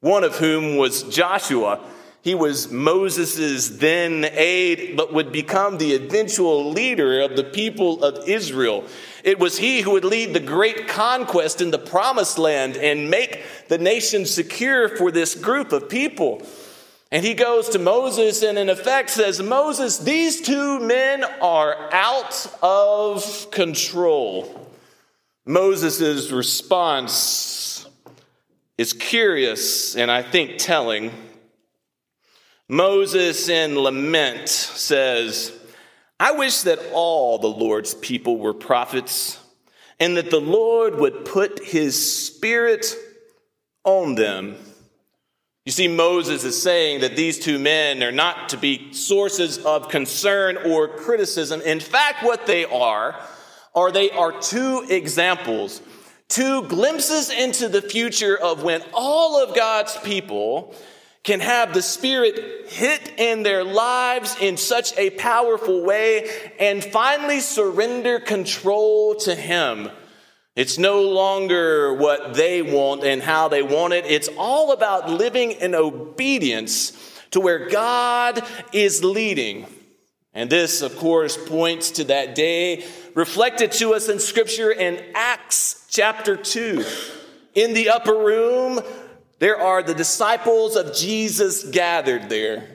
One 0.00 0.24
of 0.24 0.36
whom 0.36 0.76
was 0.76 1.04
Joshua. 1.04 1.80
He 2.22 2.34
was 2.34 2.70
Moses' 2.70 3.68
then 3.68 4.24
aide, 4.32 4.96
but 4.96 5.12
would 5.12 5.32
become 5.32 5.78
the 5.78 5.94
eventual 5.94 6.70
leader 6.70 7.20
of 7.20 7.36
the 7.36 7.44
people 7.44 8.02
of 8.04 8.28
Israel. 8.28 8.84
It 9.24 9.38
was 9.38 9.58
he 9.58 9.82
who 9.82 9.92
would 9.92 10.04
lead 10.04 10.34
the 10.34 10.40
great 10.40 10.88
conquest 10.88 11.60
in 11.60 11.70
the 11.70 11.78
promised 11.78 12.38
land 12.38 12.76
and 12.76 13.08
make 13.10 13.42
the 13.68 13.78
nation 13.78 14.26
secure 14.26 14.88
for 14.88 15.10
this 15.10 15.34
group 15.34 15.72
of 15.72 15.88
people. 15.88 16.42
And 17.10 17.24
he 17.24 17.34
goes 17.34 17.70
to 17.70 17.78
Moses 17.78 18.42
and, 18.42 18.58
in 18.58 18.68
effect, 18.68 19.10
says, 19.10 19.40
Moses, 19.40 19.98
these 19.98 20.42
two 20.42 20.80
men 20.80 21.24
are 21.40 21.88
out 21.92 22.46
of 22.62 23.50
control. 23.50 24.66
Moses' 25.46 26.30
response 26.30 27.88
is 28.76 28.92
curious 28.92 29.96
and 29.96 30.10
I 30.10 30.22
think 30.22 30.58
telling. 30.58 31.10
Moses 32.68 33.48
in 33.48 33.78
lament 33.78 34.48
says, 34.48 35.52
I 36.20 36.32
wish 36.32 36.62
that 36.62 36.78
all 36.92 37.38
the 37.38 37.46
Lord's 37.46 37.94
people 37.94 38.38
were 38.38 38.52
prophets 38.52 39.38
and 39.98 40.16
that 40.16 40.30
the 40.30 40.40
Lord 40.40 40.96
would 40.96 41.24
put 41.24 41.64
his 41.64 42.26
spirit 42.26 42.94
on 43.84 44.16
them. 44.16 44.56
You 45.64 45.72
see, 45.72 45.88
Moses 45.88 46.44
is 46.44 46.60
saying 46.60 47.00
that 47.00 47.16
these 47.16 47.38
two 47.38 47.58
men 47.58 48.02
are 48.02 48.12
not 48.12 48.50
to 48.50 48.56
be 48.56 48.92
sources 48.92 49.58
of 49.58 49.88
concern 49.88 50.56
or 50.58 50.88
criticism. 50.88 51.62
In 51.62 51.80
fact, 51.80 52.22
what 52.22 52.46
they 52.46 52.64
are, 52.66 53.18
are 53.74 53.92
they 53.92 54.10
are 54.10 54.32
two 54.32 54.84
examples, 54.88 55.80
two 56.28 56.62
glimpses 56.64 57.30
into 57.30 57.68
the 57.68 57.82
future 57.82 58.36
of 58.36 58.62
when 58.62 58.82
all 58.92 59.42
of 59.42 59.54
God's 59.54 59.96
people 59.98 60.74
can 61.22 61.40
have 61.40 61.74
the 61.74 61.82
Spirit 61.82 62.68
hit 62.68 63.14
in 63.18 63.42
their 63.42 63.64
lives 63.64 64.36
in 64.40 64.56
such 64.56 64.96
a 64.96 65.10
powerful 65.10 65.84
way 65.84 66.28
and 66.58 66.82
finally 66.82 67.40
surrender 67.40 68.20
control 68.20 69.14
to 69.16 69.34
Him. 69.34 69.90
It's 70.56 70.78
no 70.78 71.02
longer 71.02 71.94
what 71.94 72.34
they 72.34 72.62
want 72.62 73.04
and 73.04 73.22
how 73.22 73.48
they 73.48 73.62
want 73.62 73.92
it. 73.92 74.06
It's 74.06 74.28
all 74.36 74.72
about 74.72 75.08
living 75.08 75.52
in 75.52 75.74
obedience 75.74 76.92
to 77.30 77.40
where 77.40 77.68
God 77.68 78.42
is 78.72 79.04
leading. 79.04 79.66
And 80.34 80.50
this, 80.50 80.82
of 80.82 80.96
course, 80.96 81.36
points 81.36 81.92
to 81.92 82.04
that 82.04 82.34
day 82.34 82.84
reflected 83.14 83.72
to 83.72 83.94
us 83.94 84.08
in 84.08 84.18
Scripture 84.18 84.70
in 84.70 85.04
Acts 85.14 85.86
chapter 85.90 86.36
2. 86.36 86.84
In 87.54 87.74
the 87.74 87.90
upper 87.90 88.14
room, 88.14 88.80
there 89.38 89.60
are 89.60 89.82
the 89.82 89.94
disciples 89.94 90.76
of 90.76 90.94
Jesus 90.94 91.64
gathered 91.64 92.28
there. 92.28 92.68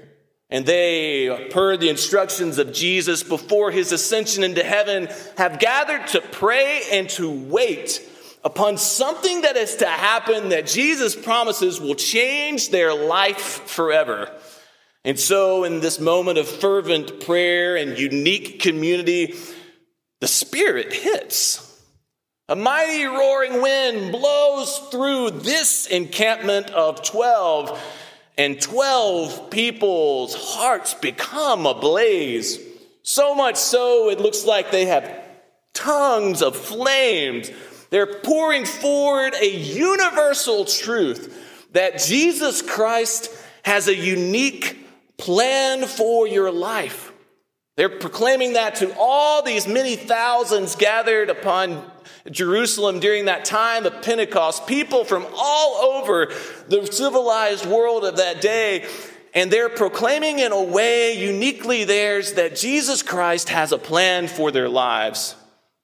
And 0.49 0.65
they, 0.65 1.49
per 1.51 1.77
the 1.77 1.89
instructions 1.89 2.59
of 2.59 2.73
Jesus 2.73 3.23
before 3.23 3.71
his 3.71 3.91
ascension 3.91 4.43
into 4.43 4.63
heaven, 4.63 5.07
have 5.35 5.59
gathered 5.59 6.07
to 6.09 6.21
pray 6.21 6.83
and 6.91 7.09
to 7.11 7.29
wait 7.29 8.07
upon 8.43 8.77
something 8.77 9.41
that 9.41 9.57
is 9.57 9.77
to 9.77 9.87
happen 9.87 10.49
that 10.49 10.67
Jesus 10.67 11.15
promises 11.15 11.81
will 11.81 11.95
change 11.95 12.69
their 12.69 12.93
life 12.93 13.67
forever. 13.67 14.31
And 15.03 15.19
so, 15.19 15.63
in 15.63 15.79
this 15.79 15.99
moment 15.99 16.37
of 16.37 16.47
fervent 16.47 17.25
prayer 17.25 17.75
and 17.75 17.97
unique 17.97 18.59
community, 18.59 19.35
the 20.21 20.27
Spirit 20.27 20.93
hits. 20.93 21.72
A 22.49 22.57
mighty 22.57 23.05
roaring 23.05 23.61
wind 23.61 24.11
blows 24.11 24.77
through 24.91 25.29
this 25.31 25.87
encampment 25.87 26.69
of 26.71 27.01
12, 27.01 27.81
and 28.37 28.59
12 28.59 29.49
people's 29.49 30.35
hearts 30.35 30.93
become 30.93 31.65
ablaze. 31.65 32.59
So 33.01 33.33
much 33.33 33.55
so, 33.55 34.09
it 34.09 34.19
looks 34.19 34.43
like 34.43 34.71
they 34.71 34.87
have 34.87 35.09
tongues 35.73 36.41
of 36.41 36.57
flames. 36.57 37.49
They're 37.91 38.19
pouring 38.19 38.65
forward 38.65 39.35
a 39.39 39.49
universal 39.49 40.65
truth 40.65 41.69
that 41.71 41.99
Jesus 41.99 42.61
Christ 42.61 43.29
has 43.63 43.87
a 43.87 43.95
unique 43.95 44.85
plan 45.15 45.87
for 45.87 46.27
your 46.27 46.51
life. 46.51 47.12
They're 47.75 47.89
proclaiming 47.89 48.53
that 48.53 48.75
to 48.75 48.95
all 48.99 49.41
these 49.41 49.67
many 49.67 49.95
thousands 49.95 50.75
gathered 50.75 51.29
upon 51.29 51.83
Jerusalem 52.29 52.99
during 52.99 53.25
that 53.25 53.45
time 53.45 53.85
of 53.85 54.01
Pentecost, 54.01 54.67
people 54.67 55.03
from 55.03 55.25
all 55.35 55.75
over 55.97 56.31
the 56.67 56.85
civilized 56.85 57.65
world 57.65 58.05
of 58.05 58.17
that 58.17 58.41
day. 58.41 58.87
And 59.33 59.49
they're 59.49 59.69
proclaiming 59.69 60.37
in 60.37 60.51
a 60.51 60.61
way 60.61 61.13
uniquely 61.13 61.83
theirs 61.83 62.33
that 62.33 62.55
Jesus 62.55 63.01
Christ 63.01 63.49
has 63.49 63.71
a 63.71 63.79
plan 63.79 64.27
for 64.27 64.51
their 64.51 64.69
lives. 64.69 65.35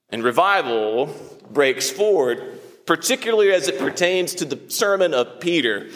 And 0.09 0.23
revival 0.23 1.07
breaks 1.49 1.89
forward, 1.89 2.59
particularly 2.85 3.51
as 3.51 3.67
it 3.67 3.79
pertains 3.79 4.35
to 4.35 4.45
the 4.45 4.69
sermon 4.69 5.15
of 5.15 5.39
Peter. 5.39 5.89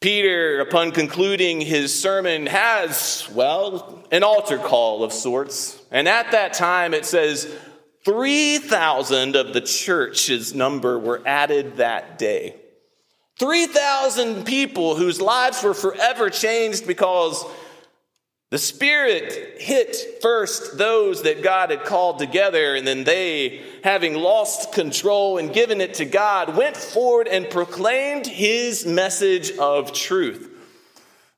Peter, 0.00 0.60
upon 0.60 0.92
concluding 0.92 1.60
his 1.60 1.98
sermon, 1.98 2.46
has, 2.46 3.28
well, 3.34 4.04
an 4.12 4.22
altar 4.22 4.58
call 4.58 5.02
of 5.02 5.12
sorts. 5.12 5.80
And 5.90 6.06
at 6.06 6.30
that 6.30 6.52
time, 6.52 6.94
it 6.94 7.04
says, 7.04 7.52
3,000 8.04 9.34
of 9.34 9.52
the 9.52 9.60
church's 9.60 10.54
number 10.54 10.98
were 10.98 11.20
added 11.26 11.78
that 11.78 12.16
day. 12.16 12.54
3,000 13.40 14.44
people 14.44 14.94
whose 14.94 15.20
lives 15.20 15.62
were 15.62 15.74
forever 15.74 16.30
changed 16.30 16.86
because 16.86 17.44
The 18.50 18.58
Spirit 18.58 19.60
hit 19.60 20.22
first 20.22 20.78
those 20.78 21.24
that 21.24 21.42
God 21.42 21.70
had 21.70 21.84
called 21.84 22.18
together, 22.18 22.74
and 22.74 22.86
then 22.86 23.04
they, 23.04 23.62
having 23.84 24.14
lost 24.14 24.72
control 24.72 25.36
and 25.36 25.52
given 25.52 25.82
it 25.82 25.94
to 25.94 26.06
God, 26.06 26.56
went 26.56 26.74
forward 26.74 27.28
and 27.28 27.50
proclaimed 27.50 28.26
His 28.26 28.86
message 28.86 29.50
of 29.58 29.92
truth. 29.92 30.50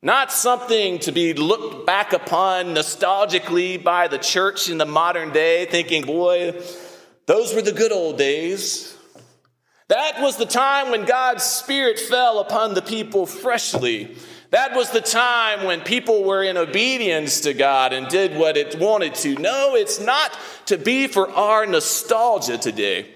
Not 0.03 0.31
something 0.31 1.01
to 1.01 1.11
be 1.11 1.35
looked 1.35 1.85
back 1.85 2.13
upon 2.13 2.75
nostalgically 2.75 3.83
by 3.83 4.07
the 4.07 4.19
church 4.19 4.71
in 4.71 4.79
the 4.79 4.87
modern 4.87 5.33
day, 5.33 5.67
thinking, 5.67 6.05
boy, 6.05 6.53
those 7.27 7.53
were 7.53 7.63
the 7.63 7.73
good 7.73 7.91
old 7.91 8.19
days. 8.19 8.97
That 9.89 10.23
was 10.23 10.37
the 10.37 10.47
time 10.47 10.93
when 10.93 11.07
God's 11.07 11.43
Spirit 11.43 11.99
fell 11.99 12.39
upon 12.39 12.75
the 12.75 12.83
people 12.83 13.27
freshly. 13.27 14.17
That 14.51 14.75
was 14.75 14.91
the 14.91 15.01
time 15.01 15.65
when 15.65 15.81
people 15.81 16.25
were 16.25 16.43
in 16.43 16.57
obedience 16.57 17.41
to 17.43 17.55
God 17.55 17.93
and 17.93 18.09
did 18.09 18.37
what 18.37 18.57
it 18.57 18.79
wanted 18.79 19.15
to. 19.17 19.37
No, 19.37 19.77
it's 19.77 20.01
not 20.01 20.37
to 20.67 20.77
be 20.77 21.07
for 21.07 21.31
our 21.31 21.67
nostalgia 21.67 22.59
today. 22.59 23.15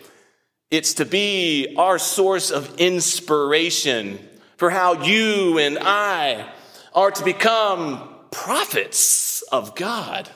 It's 0.71 0.95
to 0.95 1.05
be 1.05 1.75
our 1.77 1.99
source 1.99 2.51
of 2.51 2.77
inspiration 2.79 4.19
for 4.57 4.71
how 4.71 5.03
you 5.03 5.59
and 5.59 5.79
I 5.81 6.49
are 6.95 7.11
to 7.11 7.25
become 7.25 8.09
prophets 8.31 9.43
of 9.51 9.75
God. 9.75 10.29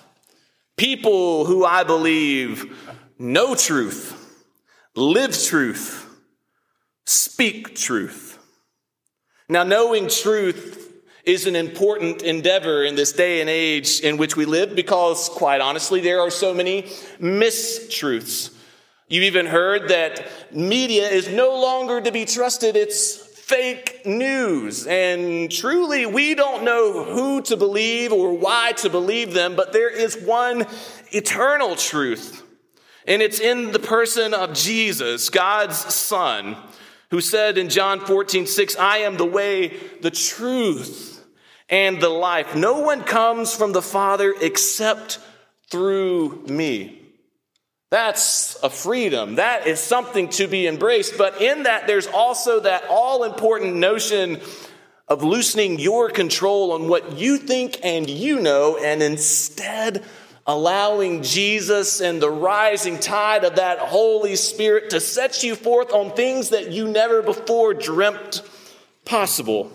People 0.77 1.45
who 1.45 1.65
I 1.65 1.85
believe 1.85 2.77
know 3.19 3.55
truth, 3.55 4.15
live 4.97 5.41
truth, 5.41 6.09
speak 7.07 7.77
truth. 7.77 8.39
Now, 9.49 9.63
knowing 9.63 10.09
truth 10.09 10.78
is 11.29 11.47
an 11.47 11.55
important 11.55 12.23
endeavor 12.23 12.85
in 12.85 12.95
this 12.95 13.13
day 13.13 13.43
and 13.43 13.51
age 13.51 14.01
in 14.01 14.17
which 14.17 14.35
we 14.35 14.47
live 14.47 14.75
because, 14.75 15.29
quite 15.29 15.61
honestly, 15.61 16.01
there 16.01 16.21
are 16.23 16.31
so 16.31 16.55
many 16.55 16.85
mistruths. 17.21 18.51
You've 19.09 19.25
even 19.25 19.45
heard 19.45 19.91
that 19.91 20.27
media 20.55 21.07
is 21.07 21.29
no 21.29 21.61
longer 21.61 22.01
to 22.01 22.11
be 22.11 22.25
trusted, 22.25 22.77
it's 22.77 23.17
fake 23.17 24.07
news. 24.07 24.87
And 24.87 25.51
truly, 25.53 26.07
we 26.07 26.35
don't 26.35 26.65
know 26.65 27.05
who 27.05 27.43
to 27.43 27.59
believe 27.59 28.11
or 28.11 28.33
why 28.33 28.73
to 28.79 28.89
believe 28.89 29.35
them, 29.35 29.55
but 29.55 29.75
there 29.75 29.91
is 29.91 30.17
one 30.17 30.67
eternal 31.11 31.77
truth. 31.77 32.43
And 33.07 33.21
it's 33.21 33.39
in 33.39 33.73
the 33.73 33.79
person 33.79 34.33
of 34.33 34.55
Jesus, 34.55 35.29
God's 35.29 35.77
Son, 35.77 36.57
who 37.11 37.21
said 37.21 37.59
in 37.59 37.69
John 37.69 38.01
14, 38.01 38.47
6, 38.47 38.77
I 38.77 38.99
am 38.99 39.19
the 39.19 39.27
way, 39.27 39.77
the 40.01 40.11
truth, 40.11 41.17
and 41.69 42.01
the 42.01 42.09
life. 42.09 42.55
No 42.55 42.81
one 42.81 43.03
comes 43.03 43.55
from 43.55 43.73
the 43.73 43.83
Father 43.83 44.35
except 44.41 45.19
through 45.71 46.45
me. 46.49 47.03
That's 47.91 48.57
a 48.63 48.69
freedom. 48.69 49.37
That 49.37 49.67
is 49.67 49.81
something 49.81 50.29
to 50.31 50.47
be 50.47 50.67
embraced. 50.67 51.17
But 51.17 51.41
in 51.41 51.63
that, 51.63 51.87
there's 51.87 52.07
also 52.07 52.61
that 52.61 52.85
all 52.91 53.25
important 53.25 53.77
notion 53.77 54.41
of 55.09 55.23
loosening 55.23 55.79
your 55.79 56.11
control 56.11 56.73
on 56.73 56.89
what 56.89 57.17
you 57.17 57.39
think 57.39 57.79
and 57.83 58.09
you 58.09 58.41
know, 58.41 58.77
and 58.77 59.03
instead 59.03 60.05
allowing 60.47 61.23
Jesus 61.23 62.01
and 62.01 62.21
the 62.21 62.31
rising 62.31 62.99
tide 62.99 63.45
of 63.45 63.57
that 63.57 63.79
Holy 63.79 64.37
Spirit 64.37 64.91
to 64.91 65.01
set 65.01 65.43
you 65.43 65.55
forth 65.55 65.93
on 65.93 66.11
things 66.13 66.51
that 66.51 66.71
you 66.71 66.89
never 66.89 67.23
before 67.23 67.73
dreamt 67.75 68.43
possible. 69.05 69.73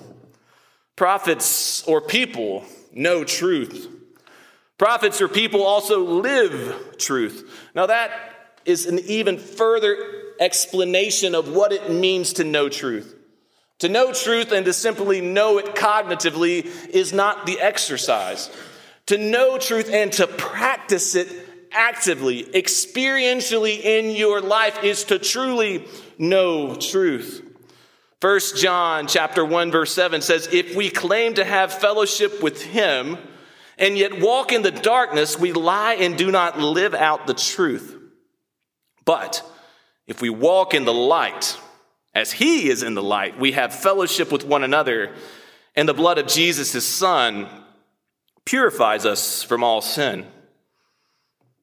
Prophets 1.04 1.84
or 1.84 2.00
people 2.00 2.64
know 2.94 3.26
truth. 3.26 3.90
Prophets 4.78 5.20
or 5.20 5.28
people 5.28 5.62
also 5.62 6.00
live 6.00 6.96
truth. 6.98 7.70
Now, 7.76 7.88
that 7.88 8.10
is 8.64 8.86
an 8.86 9.00
even 9.00 9.38
further 9.38 9.98
explanation 10.40 11.36
of 11.36 11.54
what 11.54 11.74
it 11.74 11.92
means 11.92 12.32
to 12.32 12.46
know 12.46 12.70
truth. 12.70 13.18
To 13.80 13.90
know 13.90 14.14
truth 14.14 14.54
and 14.54 14.64
to 14.64 14.72
simply 14.72 15.20
know 15.20 15.58
it 15.58 15.76
cognitively 15.76 16.68
is 16.88 17.12
not 17.12 17.46
the 17.46 17.60
exercise. 17.60 18.50
To 19.08 19.18
know 19.18 19.58
truth 19.58 19.90
and 19.92 20.10
to 20.14 20.26
practice 20.26 21.16
it 21.16 21.28
actively, 21.74 22.46
experientially 22.46 23.78
in 23.84 24.16
your 24.16 24.40
life 24.40 24.86
is 24.86 25.04
to 25.06 25.20
truly 25.20 25.86
know 26.18 26.76
truth. 26.76 27.53
1 28.24 28.40
John 28.56 29.08
chapter 29.08 29.44
1 29.44 29.70
verse 29.70 29.94
7 29.94 30.22
says, 30.22 30.48
If 30.50 30.78
we 30.78 30.90
claim 30.90 31.34
to 31.34 31.44
have 31.44 31.74
fellowship 31.74 32.42
with 32.42 32.62
him 32.62 33.18
and 33.78 33.98
yet 33.98 34.22
walk 34.22 34.54
in 34.54 34.62
the 34.62 34.72
darkness, 34.72 35.38
we 35.38 35.52
lie 35.52 35.96
and 35.96 36.18
do 36.18 36.32
not 36.32 36.58
live 36.58 36.94
out 36.94 37.28
the 37.28 37.34
truth. 37.34 37.98
But 39.04 39.44
if 40.08 40.22
we 40.22 40.30
walk 40.30 40.74
in 40.74 40.86
the 40.86 40.94
light, 40.94 41.60
as 42.14 42.32
he 42.32 42.70
is 42.70 42.82
in 42.82 42.94
the 42.94 43.04
light, 43.04 43.38
we 43.38 43.52
have 43.52 43.76
fellowship 43.76 44.32
with 44.32 44.46
one 44.46 44.64
another, 44.64 45.14
and 45.76 45.90
the 45.90 45.94
blood 45.94 46.18
of 46.18 46.28
Jesus, 46.28 46.72
his 46.72 46.86
son, 46.86 47.50
purifies 48.46 49.06
us 49.06 49.44
from 49.44 49.66
all 49.66 49.82
sin. 49.82 50.26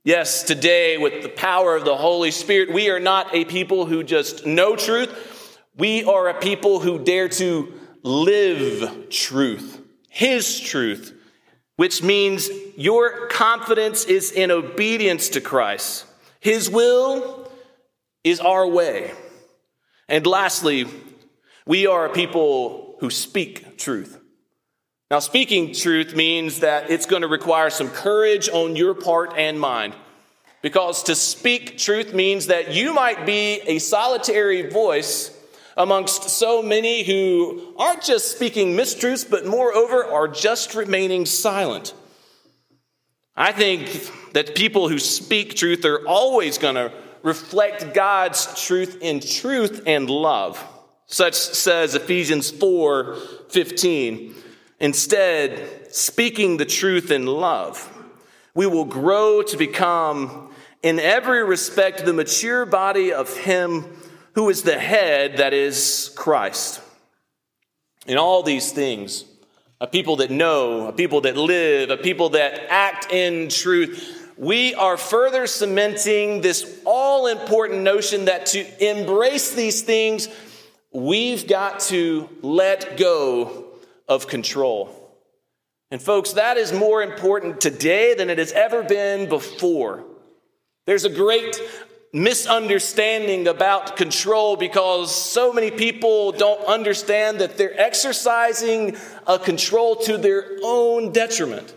Yes, 0.04 0.42
today, 0.42 0.98
with 0.98 1.22
the 1.22 1.30
power 1.30 1.74
of 1.74 1.86
the 1.86 1.96
Holy 1.96 2.30
Spirit, 2.30 2.70
we 2.70 2.90
are 2.90 3.00
not 3.00 3.34
a 3.34 3.46
people 3.46 3.86
who 3.86 4.04
just 4.04 4.44
know 4.44 4.76
truth, 4.76 5.29
we 5.76 6.04
are 6.04 6.28
a 6.28 6.40
people 6.40 6.80
who 6.80 6.98
dare 6.98 7.28
to 7.28 7.72
live 8.02 9.10
truth, 9.10 9.80
His 10.08 10.58
truth, 10.58 11.16
which 11.76 12.02
means 12.02 12.50
your 12.76 13.28
confidence 13.28 14.04
is 14.04 14.32
in 14.32 14.50
obedience 14.50 15.30
to 15.30 15.40
Christ. 15.40 16.06
His 16.40 16.68
will 16.68 17.50
is 18.24 18.40
our 18.40 18.66
way. 18.66 19.12
And 20.08 20.26
lastly, 20.26 20.86
we 21.66 21.86
are 21.86 22.06
a 22.06 22.12
people 22.12 22.96
who 23.00 23.10
speak 23.10 23.78
truth. 23.78 24.18
Now, 25.10 25.18
speaking 25.18 25.74
truth 25.74 26.14
means 26.14 26.60
that 26.60 26.90
it's 26.90 27.06
going 27.06 27.22
to 27.22 27.28
require 27.28 27.70
some 27.70 27.88
courage 27.88 28.48
on 28.48 28.76
your 28.76 28.94
part 28.94 29.34
and 29.36 29.58
mine. 29.58 29.94
Because 30.62 31.04
to 31.04 31.14
speak 31.14 31.78
truth 31.78 32.12
means 32.12 32.46
that 32.46 32.74
you 32.74 32.92
might 32.92 33.24
be 33.24 33.60
a 33.66 33.78
solitary 33.78 34.68
voice 34.68 35.36
amongst 35.76 36.28
so 36.30 36.62
many 36.62 37.04
who 37.04 37.74
aren't 37.76 38.02
just 38.02 38.34
speaking 38.34 38.76
mistruths, 38.76 39.28
but 39.28 39.46
moreover 39.46 40.04
are 40.04 40.28
just 40.28 40.74
remaining 40.74 41.26
silent. 41.26 41.94
I 43.36 43.52
think 43.52 44.32
that 44.32 44.54
people 44.54 44.88
who 44.88 44.98
speak 44.98 45.54
truth 45.54 45.84
are 45.84 46.06
always 46.06 46.58
going 46.58 46.74
to 46.74 46.92
reflect 47.22 47.94
God's 47.94 48.62
truth 48.64 48.98
in 49.00 49.20
truth 49.20 49.82
and 49.86 50.10
love. 50.10 50.62
Such 51.06 51.34
says 51.34 51.94
Ephesians 51.94 52.50
4 52.50 53.16
15. 53.48 54.34
Instead, 54.78 55.94
speaking 55.94 56.56
the 56.56 56.64
truth 56.64 57.10
in 57.10 57.26
love, 57.26 57.86
we 58.54 58.66
will 58.66 58.84
grow 58.84 59.42
to 59.42 59.56
become, 59.56 60.52
in 60.82 60.98
every 60.98 61.44
respect, 61.44 62.04
the 62.04 62.12
mature 62.12 62.64
body 62.64 63.12
of 63.12 63.36
Him 63.36 63.84
who 64.34 64.48
is 64.48 64.62
the 64.62 64.78
head, 64.78 65.38
that 65.38 65.52
is 65.52 66.12
Christ. 66.16 66.80
In 68.06 68.16
all 68.16 68.42
these 68.42 68.72
things, 68.72 69.24
a 69.80 69.86
people 69.86 70.16
that 70.16 70.30
know, 70.30 70.88
a 70.88 70.92
people 70.92 71.22
that 71.22 71.36
live, 71.36 71.90
a 71.90 71.96
people 71.96 72.30
that 72.30 72.66
act 72.70 73.12
in 73.12 73.48
truth, 73.48 74.32
we 74.36 74.74
are 74.74 74.96
further 74.96 75.46
cementing 75.46 76.40
this 76.40 76.80
all 76.84 77.26
important 77.26 77.82
notion 77.82 78.24
that 78.24 78.46
to 78.46 78.84
embrace 78.84 79.54
these 79.54 79.82
things, 79.82 80.28
we've 80.92 81.46
got 81.46 81.80
to 81.80 82.28
let 82.40 82.96
go 82.96 83.66
of 84.08 84.26
control. 84.26 84.96
And, 85.90 86.00
folks, 86.00 86.34
that 86.34 86.56
is 86.56 86.72
more 86.72 87.02
important 87.02 87.60
today 87.60 88.14
than 88.14 88.30
it 88.30 88.38
has 88.38 88.52
ever 88.52 88.82
been 88.82 89.28
before. 89.28 90.04
There's 90.86 91.04
a 91.04 91.10
great 91.10 91.60
misunderstanding 92.12 93.46
about 93.46 93.96
control 93.96 94.56
because 94.56 95.14
so 95.14 95.52
many 95.52 95.70
people 95.70 96.32
don't 96.32 96.64
understand 96.66 97.40
that 97.40 97.56
they're 97.56 97.78
exercising 97.80 98.96
a 99.26 99.38
control 99.38 99.96
to 99.96 100.18
their 100.18 100.58
own 100.62 101.12
detriment. 101.12 101.72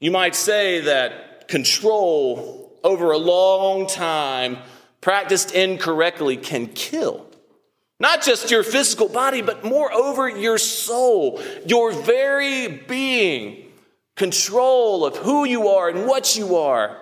You 0.00 0.10
might 0.10 0.34
say 0.34 0.80
that 0.82 1.48
control 1.48 2.78
over 2.84 3.12
a 3.12 3.18
long 3.18 3.86
time, 3.86 4.58
practiced 5.00 5.52
incorrectly, 5.52 6.36
can 6.36 6.66
kill. 6.66 7.26
Not 7.98 8.22
just 8.22 8.50
your 8.50 8.64
physical 8.64 9.08
body, 9.08 9.42
but 9.42 9.64
moreover 9.64 10.28
your 10.28 10.58
soul, 10.58 11.40
your 11.66 11.92
very 11.92 12.68
being. 12.68 13.68
Control 14.16 15.06
of 15.06 15.16
who 15.16 15.44
you 15.44 15.68
are 15.68 15.88
and 15.88 16.06
what 16.06 16.36
you 16.36 16.56
are 16.56 16.98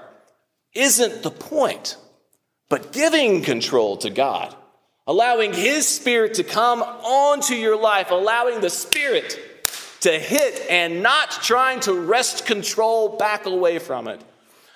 isn't 0.74 1.22
the 1.22 1.30
point 1.30 1.96
but 2.70 2.92
giving 2.92 3.42
control 3.42 3.98
to 3.98 4.08
God, 4.08 4.54
allowing 5.06 5.52
His 5.52 5.86
Spirit 5.86 6.34
to 6.34 6.44
come 6.44 6.82
onto 6.82 7.54
your 7.54 7.78
life, 7.78 8.10
allowing 8.10 8.62
the 8.62 8.70
Spirit 8.70 9.38
to 10.00 10.18
hit 10.18 10.66
and 10.70 11.02
not 11.02 11.30
trying 11.30 11.80
to 11.80 11.92
wrest 11.92 12.46
control 12.46 13.18
back 13.18 13.44
away 13.44 13.78
from 13.78 14.08
it. 14.08 14.22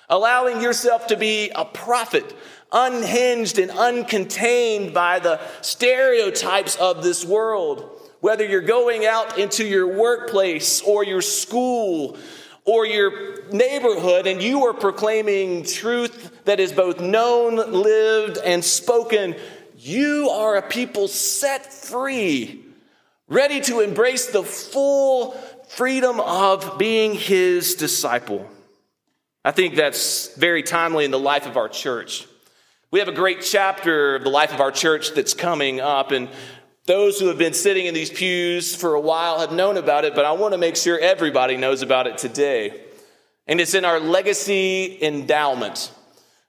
Allowing 0.07 0.61
yourself 0.61 1.07
to 1.07 1.17
be 1.17 1.49
a 1.55 1.65
prophet, 1.65 2.35
unhinged 2.71 3.57
and 3.57 3.71
uncontained 3.71 4.93
by 4.93 5.17
the 5.17 5.39
stereotypes 5.61 6.75
of 6.75 7.01
this 7.01 7.25
world. 7.25 7.89
Whether 8.19 8.45
you're 8.45 8.61
going 8.61 9.05
out 9.05 9.39
into 9.39 9.65
your 9.65 9.97
workplace 9.97 10.81
or 10.81 11.03
your 11.03 11.23
school 11.23 12.17
or 12.65 12.85
your 12.85 13.43
neighborhood 13.51 14.27
and 14.27 14.41
you 14.41 14.65
are 14.65 14.73
proclaiming 14.73 15.63
truth 15.63 16.43
that 16.45 16.59
is 16.59 16.71
both 16.71 16.99
known, 16.99 17.55
lived, 17.55 18.37
and 18.37 18.63
spoken, 18.63 19.35
you 19.77 20.29
are 20.31 20.55
a 20.55 20.61
people 20.61 21.07
set 21.07 21.71
free 21.71 22.65
ready 23.27 23.61
to 23.61 23.79
embrace 23.79 24.27
the 24.27 24.43
full 24.43 25.31
freedom 25.67 26.19
of 26.19 26.77
being 26.77 27.13
his 27.13 27.75
disciple. 27.75 28.47
I 29.43 29.51
think 29.51 29.75
that's 29.75 30.35
very 30.35 30.63
timely 30.63 31.05
in 31.05 31.11
the 31.11 31.19
life 31.19 31.45
of 31.45 31.57
our 31.57 31.69
church. 31.69 32.27
We 32.91 32.99
have 32.99 33.07
a 33.07 33.13
great 33.13 33.41
chapter 33.41 34.15
of 34.15 34.23
the 34.23 34.29
life 34.29 34.53
of 34.53 34.61
our 34.61 34.71
church 34.71 35.13
that's 35.13 35.33
coming 35.33 35.81
up, 35.81 36.11
and 36.11 36.29
those 36.85 37.19
who 37.19 37.27
have 37.27 37.37
been 37.37 37.53
sitting 37.53 37.87
in 37.87 37.93
these 37.93 38.11
pews 38.11 38.75
for 38.75 38.93
a 38.93 38.99
while 38.99 39.39
have 39.39 39.51
known 39.51 39.77
about 39.77 40.05
it, 40.05 40.13
but 40.13 40.23
I 40.23 40.33
want 40.33 40.53
to 40.53 40.57
make 40.57 40.75
sure 40.75 40.99
everybody 40.99 41.57
knows 41.57 41.81
about 41.81 42.05
it 42.05 42.17
today. 42.17 42.83
And 43.47 43.59
it's 43.59 43.73
in 43.73 43.85
our 43.85 43.99
legacy 43.99 44.97
endowment. 45.01 45.91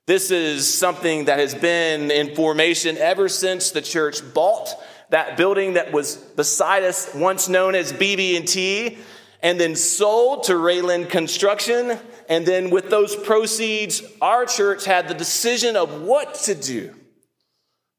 This 0.07 0.31
is 0.31 0.73
something 0.73 1.25
that 1.25 1.39
has 1.39 1.55
been 1.55 2.11
in 2.11 2.35
formation 2.35 2.97
ever 2.99 3.29
since 3.29 3.71
the 3.71 3.83
church 3.83 4.21
bought 4.35 4.69
that 5.11 5.37
building 5.37 5.75
that 5.75 5.93
was 5.93 6.17
beside 6.17 6.85
us, 6.85 7.15
once 7.15 7.49
known 7.49 7.75
as 7.75 7.93
BB&T, 7.93 8.99
and 9.43 9.61
then 9.61 9.75
sold 9.75 10.45
to 10.45 10.57
Rayland 10.57 11.09
Construction. 11.09 11.99
And 12.29 12.45
then 12.45 12.71
with 12.71 12.91
those 12.91 13.17
proceeds, 13.17 14.03
our 14.21 14.45
church 14.47 14.85
had 14.85 15.09
the 15.09 15.15
decision 15.15 15.77
of 15.77 16.03
what 16.03 16.35
to 16.45 16.55
do. 16.55 16.95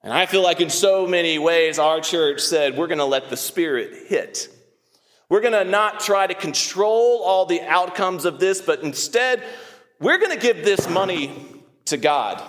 And 0.08 0.14
I 0.14 0.26
feel 0.26 0.42
like 0.42 0.62
in 0.62 0.70
so 0.70 1.06
many 1.06 1.38
ways, 1.38 1.80
our 1.80 2.00
church 2.00 2.40
said, 2.40 2.78
we're 2.78 2.88
going 2.88 3.00
to 3.00 3.04
let 3.04 3.30
the 3.30 3.36
Spirit 3.36 4.08
hit. 4.08 4.48
We're 5.28 5.42
going 5.42 5.52
to 5.52 5.70
not 5.70 6.00
try 6.00 6.26
to 6.26 6.34
control 6.34 7.24
all 7.26 7.46
the 7.46 7.60
outcomes 7.60 8.24
of 8.24 8.40
this, 8.40 8.62
but 8.62 8.84
instead, 8.84 9.44
we're 10.00 10.18
going 10.18 10.32
to 10.32 10.42
give 10.42 10.64
this 10.64 10.88
money 10.88 11.34
to 11.88 11.98
God. 11.98 12.42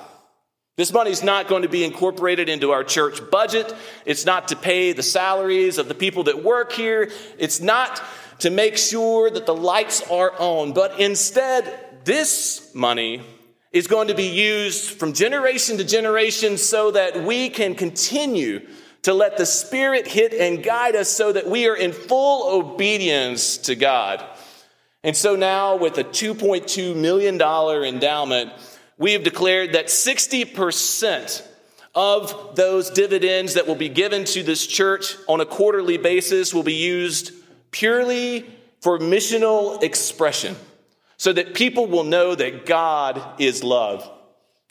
This 0.77 0.93
money 0.93 1.11
is 1.11 1.25
not 1.25 1.49
going 1.49 1.63
to 1.63 1.69
be 1.69 1.83
incorporated 1.83 2.49
into 2.49 2.71
our 2.71 2.85
church 2.85 3.29
budget. 3.29 3.75
It's 4.07 4.25
not 4.25 4.47
to 4.49 4.55
pay 4.55 4.93
the 4.93 5.03
salaries 5.03 5.79
of 5.79 5.89
the 5.89 5.97
people 5.97 6.23
that 6.25 6.45
work 6.45 6.71
here. 6.71 7.11
It's 7.41 7.61
not 7.61 8.01
to 8.39 8.51
make 8.51 8.77
sure 8.77 9.29
that 9.29 9.47
the 9.47 9.55
lights 9.57 10.09
are 10.09 10.33
on. 10.39 10.75
But 10.75 11.01
instead, 11.01 12.05
this 12.05 12.73
money 12.73 13.25
is 13.73 13.87
going 13.87 14.09
to 14.09 14.15
be 14.15 14.29
used 14.29 14.99
from 14.99 15.13
generation 15.13 15.77
to 15.79 15.85
generation 15.85 16.57
so 16.57 16.91
that 16.91 17.25
we 17.25 17.51
can 17.51 17.75
continue 17.75 18.67
to 19.03 19.13
let 19.13 19.37
the 19.37 19.47
Spirit 19.47 20.07
hit 20.07 20.33
and 20.33 20.63
guide 20.63 20.97
us 20.97 21.09
so 21.09 21.33
that 21.33 21.47
we 21.47 21.69
are 21.69 21.77
in 21.77 21.93
full 21.93 22.61
obedience 22.61 23.59
to 23.59 23.75
God. 23.75 24.25
And 25.05 25.17
so 25.17 25.37
now, 25.37 25.77
with 25.77 25.97
a 25.99 26.05
$2.2 26.05 26.97
million 26.97 27.41
endowment, 27.41 28.53
we 28.97 29.13
have 29.13 29.23
declared 29.23 29.75
that 29.75 29.87
60% 29.87 31.47
of 31.95 32.57
those 32.57 32.91
dividends 32.91 33.55
that 33.55 33.67
will 33.67 33.77
be 33.77 33.89
given 33.89 34.25
to 34.25 34.43
this 34.43 34.67
church 34.67 35.17
on 35.29 35.41
a 35.41 35.47
quarterly 35.47 35.99
basis 35.99 36.53
will 36.53 36.63
be 36.63 36.75
used 36.75 37.33
purely 37.71 38.45
for 38.81 38.99
missional 38.99 39.83
expression 39.83 40.57
so 41.19 41.33
that 41.33 41.53
people 41.53 41.87
will 41.87 42.05
know 42.05 42.35
that 42.35 42.65
God 42.65 43.21
is 43.39 43.63
love. 43.63 44.09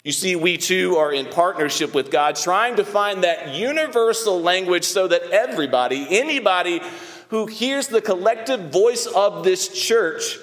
You 0.02 0.12
see, 0.12 0.34
we 0.34 0.56
too 0.56 0.96
are 0.96 1.12
in 1.12 1.26
partnership 1.26 1.94
with 1.94 2.10
God, 2.10 2.34
trying 2.34 2.76
to 2.76 2.84
find 2.84 3.22
that 3.22 3.54
universal 3.54 4.40
language 4.40 4.84
so 4.84 5.06
that 5.06 5.22
everybody, 5.30 6.06
anybody 6.08 6.80
who 7.28 7.46
hears 7.46 7.88
the 7.88 8.00
collective 8.00 8.72
voice 8.72 9.06
of 9.06 9.44
this 9.44 9.68
church, 9.68 10.38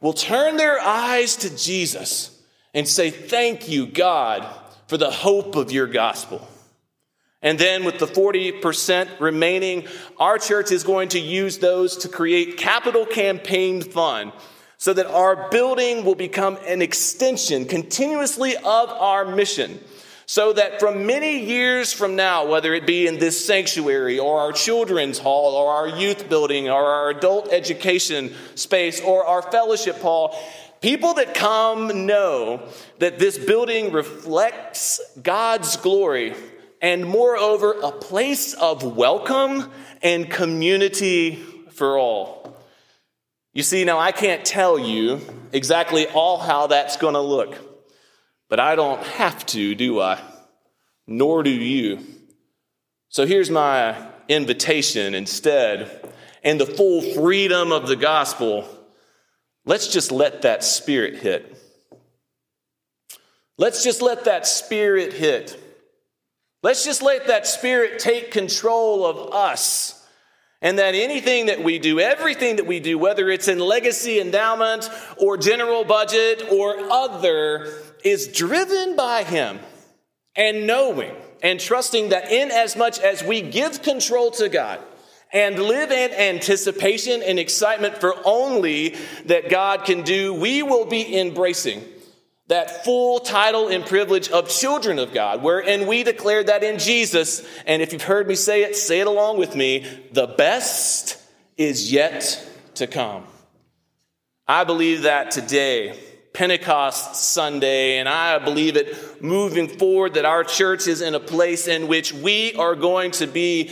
will 0.00 0.14
turn 0.14 0.56
their 0.56 0.80
eyes 0.80 1.36
to 1.36 1.54
Jesus 1.54 2.40
and 2.72 2.88
say, 2.88 3.10
Thank 3.10 3.68
you, 3.68 3.86
God, 3.86 4.46
for 4.86 4.96
the 4.96 5.10
hope 5.10 5.56
of 5.56 5.70
your 5.70 5.86
gospel. 5.86 6.48
And 7.42 7.58
then, 7.58 7.84
with 7.84 7.98
the 7.98 8.06
40% 8.06 9.20
remaining, 9.20 9.86
our 10.18 10.38
church 10.38 10.72
is 10.72 10.84
going 10.84 11.10
to 11.10 11.18
use 11.18 11.58
those 11.58 11.98
to 11.98 12.08
create 12.08 12.56
capital 12.56 13.04
campaign 13.04 13.82
fund 13.82 14.32
so 14.80 14.92
that 14.94 15.06
our 15.06 15.48
building 15.50 16.04
will 16.04 16.14
become 16.16 16.58
an 16.66 16.82
extension 16.82 17.66
continuously 17.66 18.56
of 18.56 18.88
our 18.88 19.24
mission. 19.24 19.78
So 20.26 20.52
that 20.54 20.80
from 20.80 21.06
many 21.06 21.44
years 21.44 21.92
from 21.92 22.16
now, 22.16 22.46
whether 22.46 22.72
it 22.72 22.86
be 22.86 23.06
in 23.06 23.18
this 23.18 23.44
sanctuary 23.44 24.18
or 24.18 24.40
our 24.40 24.52
children's 24.52 25.18
hall 25.18 25.54
or 25.54 25.72
our 25.72 25.88
youth 25.88 26.28
building 26.28 26.68
or 26.70 26.82
our 26.82 27.10
adult 27.10 27.52
education 27.52 28.32
space 28.54 29.00
or 29.00 29.24
our 29.24 29.42
fellowship 29.42 29.98
hall, 29.98 30.34
People 30.80 31.12
that 31.14 31.34
come 31.34 32.06
know 32.06 32.66
that 33.00 33.18
this 33.18 33.36
building 33.36 33.92
reflects 33.92 34.98
God's 35.22 35.76
glory 35.76 36.34
and, 36.80 37.04
moreover, 37.04 37.74
a 37.82 37.92
place 37.92 38.54
of 38.54 38.82
welcome 38.96 39.70
and 40.02 40.30
community 40.30 41.34
for 41.72 41.98
all. 41.98 42.39
You 43.52 43.62
see, 43.62 43.84
now 43.84 43.98
I 43.98 44.12
can't 44.12 44.44
tell 44.44 44.78
you 44.78 45.20
exactly 45.52 46.06
all 46.06 46.38
how 46.38 46.68
that's 46.68 46.96
going 46.96 47.14
to 47.14 47.20
look, 47.20 47.56
but 48.48 48.60
I 48.60 48.76
don't 48.76 49.02
have 49.02 49.44
to, 49.46 49.74
do 49.74 50.00
I? 50.00 50.20
Nor 51.06 51.42
do 51.42 51.50
you. 51.50 51.98
So 53.08 53.26
here's 53.26 53.50
my 53.50 53.96
invitation 54.28 55.14
instead, 55.14 56.12
in 56.44 56.58
the 56.58 56.66
full 56.66 57.02
freedom 57.02 57.72
of 57.72 57.88
the 57.88 57.96
gospel 57.96 58.68
Let's 59.64 59.88
just 59.88 60.10
let 60.10 60.42
that 60.42 60.64
spirit 60.64 61.16
hit. 61.16 61.56
Let's 63.58 63.84
just 63.84 64.00
let 64.00 64.24
that 64.24 64.46
spirit 64.46 65.12
hit. 65.12 65.62
Let's 66.62 66.84
just 66.84 67.02
let 67.02 67.26
that 67.26 67.46
spirit 67.46 67.98
take 67.98 68.30
control 68.30 69.04
of 69.04 69.32
us. 69.34 69.99
And 70.62 70.78
that 70.78 70.94
anything 70.94 71.46
that 71.46 71.64
we 71.64 71.78
do, 71.78 72.00
everything 72.00 72.56
that 72.56 72.66
we 72.66 72.80
do, 72.80 72.98
whether 72.98 73.30
it's 73.30 73.48
in 73.48 73.58
legacy 73.58 74.20
endowment 74.20 74.90
or 75.16 75.38
general 75.38 75.84
budget 75.84 76.46
or 76.50 76.78
other, 76.90 77.72
is 78.04 78.28
driven 78.28 78.94
by 78.94 79.24
Him 79.24 79.58
and 80.36 80.66
knowing 80.66 81.14
and 81.42 81.58
trusting 81.58 82.10
that 82.10 82.30
in 82.30 82.50
as 82.50 82.76
much 82.76 82.98
as 82.98 83.24
we 83.24 83.40
give 83.40 83.82
control 83.82 84.30
to 84.32 84.48
God, 84.48 84.78
and 85.32 85.58
live 85.58 85.90
in 85.90 86.10
anticipation 86.12 87.22
and 87.22 87.38
excitement 87.38 87.98
for 87.98 88.14
only 88.24 88.96
that 89.26 89.48
God 89.48 89.84
can 89.84 90.02
do, 90.02 90.34
we 90.34 90.62
will 90.62 90.86
be 90.86 91.18
embracing 91.18 91.84
that 92.50 92.84
full 92.84 93.20
title 93.20 93.68
and 93.68 93.86
privilege 93.86 94.28
of 94.28 94.48
children 94.48 94.98
of 94.98 95.14
God, 95.14 95.40
wherein 95.40 95.86
we 95.86 96.02
declare 96.02 96.42
that 96.42 96.64
in 96.64 96.80
Jesus. 96.80 97.46
And 97.64 97.80
if 97.80 97.92
you've 97.92 98.02
heard 98.02 98.26
me 98.26 98.34
say 98.34 98.64
it, 98.64 98.74
say 98.74 98.98
it 98.98 99.06
along 99.06 99.38
with 99.38 99.54
me 99.54 99.86
the 100.12 100.26
best 100.26 101.16
is 101.56 101.92
yet 101.92 102.44
to 102.74 102.88
come. 102.88 103.24
I 104.48 104.64
believe 104.64 105.02
that 105.02 105.30
today, 105.30 105.96
Pentecost 106.32 107.14
Sunday, 107.14 107.98
and 107.98 108.08
I 108.08 108.40
believe 108.40 108.76
it 108.76 109.22
moving 109.22 109.68
forward 109.68 110.14
that 110.14 110.24
our 110.24 110.42
church 110.42 110.88
is 110.88 111.02
in 111.02 111.14
a 111.14 111.20
place 111.20 111.68
in 111.68 111.86
which 111.86 112.12
we 112.12 112.54
are 112.54 112.74
going 112.74 113.12
to 113.12 113.28
be 113.28 113.70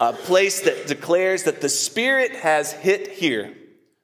a 0.00 0.12
place 0.12 0.62
that 0.62 0.88
declares 0.88 1.44
that 1.44 1.60
the 1.60 1.68
Spirit 1.68 2.32
has 2.32 2.72
hit 2.72 3.06
here, 3.06 3.54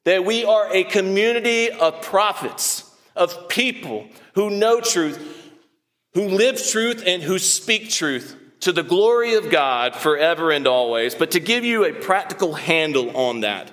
that 0.04 0.24
we 0.24 0.44
are 0.44 0.72
a 0.72 0.85
community 0.85 1.72
of 1.72 2.02
prophets, 2.02 2.88
of 3.14 3.48
people 3.48 4.07
who 4.35 4.51
know 4.51 4.81
truth, 4.81 5.18
who 6.14 6.29
live 6.29 6.62
truth, 6.62 7.03
and 7.07 7.22
who 7.22 7.38
speak 7.38 7.90
truth 7.90 8.37
to 8.61 8.72
the 8.72 8.83
glory 8.83 9.35
of 9.35 9.51
God 9.51 9.96
forever 9.96 10.51
and 10.51 10.66
always. 10.66 11.14
But 11.14 11.33
to 11.33 11.40
give 11.40 11.64
you 11.64 11.85
a 11.85 11.92
practical 11.92 12.55
handle 12.55 13.16
on 13.16 13.40
that, 13.40 13.70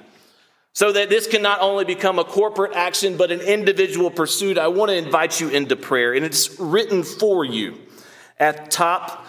so 0.73 0.91
that 0.91 1.09
this 1.09 1.27
can 1.27 1.41
not 1.41 1.61
only 1.61 1.83
become 1.83 2.19
a 2.19 2.23
corporate 2.23 2.73
action, 2.73 3.17
but 3.17 3.31
an 3.31 3.41
individual 3.41 4.09
pursuit, 4.09 4.57
I 4.57 4.67
want 4.67 4.89
to 4.89 4.95
invite 4.95 5.39
you 5.41 5.49
into 5.49 5.75
prayer. 5.75 6.13
And 6.13 6.25
it's 6.25 6.59
written 6.59 7.03
for 7.03 7.43
you 7.43 7.77
at 8.37 8.71
top 8.71 9.25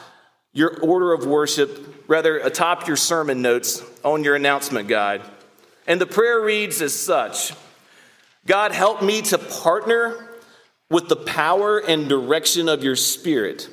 your 0.52 0.80
order 0.80 1.12
of 1.12 1.26
worship, 1.26 2.04
rather, 2.08 2.38
atop 2.38 2.86
your 2.86 2.96
sermon 2.96 3.42
notes 3.42 3.82
on 4.04 4.24
your 4.24 4.34
announcement 4.34 4.88
guide. 4.88 5.22
And 5.86 6.00
the 6.00 6.06
prayer 6.06 6.40
reads 6.40 6.82
as 6.82 6.94
such 6.94 7.52
God, 8.50 8.72
help 8.72 9.00
me 9.00 9.22
to 9.22 9.38
partner 9.38 10.28
with 10.90 11.08
the 11.08 11.14
power 11.14 11.78
and 11.78 12.08
direction 12.08 12.68
of 12.68 12.82
your 12.82 12.96
spirit 12.96 13.68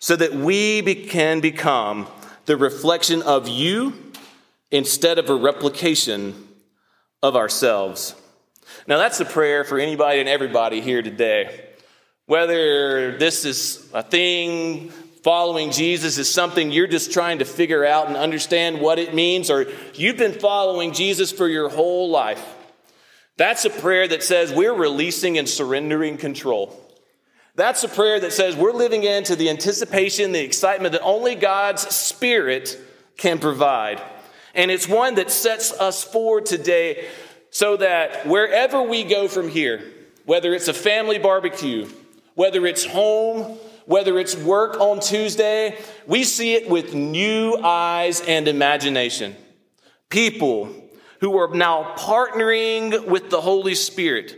so 0.00 0.16
that 0.16 0.34
we 0.34 0.82
can 1.06 1.38
become 1.38 2.08
the 2.46 2.56
reflection 2.56 3.22
of 3.22 3.46
you 3.46 3.92
instead 4.72 5.20
of 5.20 5.30
a 5.30 5.34
replication 5.36 6.48
of 7.22 7.36
ourselves. 7.36 8.16
Now, 8.88 8.98
that's 8.98 9.20
a 9.20 9.24
prayer 9.24 9.62
for 9.62 9.78
anybody 9.78 10.18
and 10.18 10.28
everybody 10.28 10.80
here 10.80 11.00
today. 11.00 11.64
Whether 12.26 13.16
this 13.16 13.44
is 13.44 13.88
a 13.94 14.02
thing, 14.02 14.88
following 15.22 15.70
Jesus 15.70 16.18
is 16.18 16.28
something 16.28 16.72
you're 16.72 16.88
just 16.88 17.12
trying 17.12 17.38
to 17.38 17.44
figure 17.44 17.84
out 17.84 18.08
and 18.08 18.16
understand 18.16 18.80
what 18.80 18.98
it 18.98 19.14
means, 19.14 19.50
or 19.50 19.66
you've 19.94 20.16
been 20.16 20.32
following 20.32 20.92
Jesus 20.92 21.30
for 21.30 21.46
your 21.46 21.68
whole 21.68 22.10
life. 22.10 22.44
That's 23.36 23.64
a 23.64 23.70
prayer 23.70 24.06
that 24.08 24.22
says 24.22 24.52
we're 24.52 24.74
releasing 24.74 25.38
and 25.38 25.48
surrendering 25.48 26.16
control. 26.16 26.80
That's 27.56 27.84
a 27.84 27.88
prayer 27.88 28.20
that 28.20 28.32
says 28.32 28.56
we're 28.56 28.72
living 28.72 29.04
into 29.04 29.36
the 29.36 29.50
anticipation, 29.50 30.32
the 30.32 30.42
excitement 30.42 30.92
that 30.92 31.02
only 31.02 31.34
God's 31.34 31.82
Spirit 31.94 32.78
can 33.16 33.38
provide. 33.38 34.02
And 34.54 34.70
it's 34.70 34.88
one 34.88 35.16
that 35.16 35.30
sets 35.30 35.72
us 35.72 36.02
forward 36.02 36.46
today 36.46 37.08
so 37.50 37.76
that 37.76 38.26
wherever 38.26 38.82
we 38.82 39.04
go 39.04 39.28
from 39.28 39.48
here, 39.48 39.82
whether 40.24 40.54
it's 40.54 40.68
a 40.68 40.74
family 40.74 41.18
barbecue, 41.18 41.88
whether 42.34 42.66
it's 42.66 42.84
home, 42.84 43.58
whether 43.86 44.18
it's 44.18 44.36
work 44.36 44.80
on 44.80 44.98
Tuesday, 44.98 45.78
we 46.06 46.24
see 46.24 46.54
it 46.54 46.68
with 46.68 46.94
new 46.94 47.56
eyes 47.62 48.20
and 48.22 48.48
imagination. 48.48 49.36
People 50.08 50.83
who 51.24 51.38
are 51.38 51.48
now 51.54 51.94
partnering 51.96 53.06
with 53.06 53.30
the 53.30 53.40
Holy 53.40 53.74
Spirit, 53.74 54.36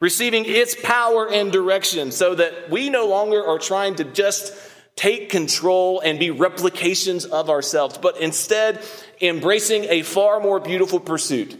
receiving 0.00 0.44
its 0.46 0.76
power 0.80 1.28
and 1.28 1.50
direction 1.50 2.12
so 2.12 2.36
that 2.36 2.70
we 2.70 2.88
no 2.88 3.08
longer 3.08 3.44
are 3.44 3.58
trying 3.58 3.96
to 3.96 4.04
just 4.04 4.54
take 4.94 5.30
control 5.30 5.98
and 5.98 6.20
be 6.20 6.30
replications 6.30 7.24
of 7.24 7.50
ourselves, 7.50 7.98
but 7.98 8.20
instead 8.20 8.80
embracing 9.20 9.82
a 9.86 10.02
far 10.02 10.38
more 10.38 10.60
beautiful 10.60 11.00
pursuit, 11.00 11.58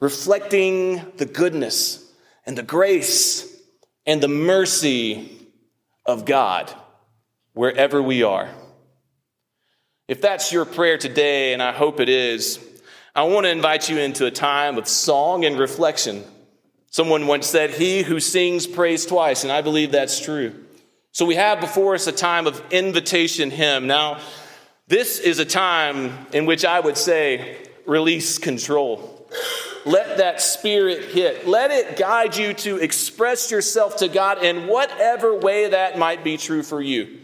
reflecting 0.00 1.12
the 1.16 1.26
goodness 1.26 2.04
and 2.46 2.58
the 2.58 2.64
grace 2.64 3.46
and 4.06 4.20
the 4.20 4.26
mercy 4.26 5.30
of 6.04 6.24
God 6.24 6.68
wherever 7.52 8.02
we 8.02 8.24
are. 8.24 8.48
If 10.08 10.20
that's 10.20 10.52
your 10.52 10.64
prayer 10.64 10.98
today, 10.98 11.52
and 11.52 11.62
I 11.62 11.70
hope 11.70 12.00
it 12.00 12.08
is, 12.08 12.58
I 13.18 13.22
want 13.22 13.46
to 13.46 13.50
invite 13.50 13.88
you 13.88 13.98
into 13.98 14.26
a 14.26 14.30
time 14.30 14.78
of 14.78 14.86
song 14.86 15.44
and 15.44 15.58
reflection. 15.58 16.22
Someone 16.88 17.26
once 17.26 17.48
said, 17.48 17.70
He 17.70 18.04
who 18.04 18.20
sings 18.20 18.64
prays 18.64 19.06
twice, 19.06 19.42
and 19.42 19.50
I 19.50 19.60
believe 19.60 19.90
that's 19.90 20.20
true. 20.20 20.54
So 21.10 21.26
we 21.26 21.34
have 21.34 21.58
before 21.58 21.96
us 21.96 22.06
a 22.06 22.12
time 22.12 22.46
of 22.46 22.62
invitation 22.70 23.50
hymn. 23.50 23.88
Now, 23.88 24.20
this 24.86 25.18
is 25.18 25.40
a 25.40 25.44
time 25.44 26.28
in 26.32 26.46
which 26.46 26.64
I 26.64 26.78
would 26.78 26.96
say, 26.96 27.56
release 27.86 28.38
control. 28.38 29.28
Let 29.84 30.18
that 30.18 30.40
spirit 30.40 31.06
hit. 31.06 31.48
Let 31.48 31.72
it 31.72 31.96
guide 31.96 32.36
you 32.36 32.54
to 32.54 32.76
express 32.76 33.50
yourself 33.50 33.96
to 33.96 34.06
God 34.06 34.44
in 34.44 34.68
whatever 34.68 35.34
way 35.34 35.70
that 35.70 35.98
might 35.98 36.22
be 36.22 36.36
true 36.36 36.62
for 36.62 36.80
you. 36.80 37.17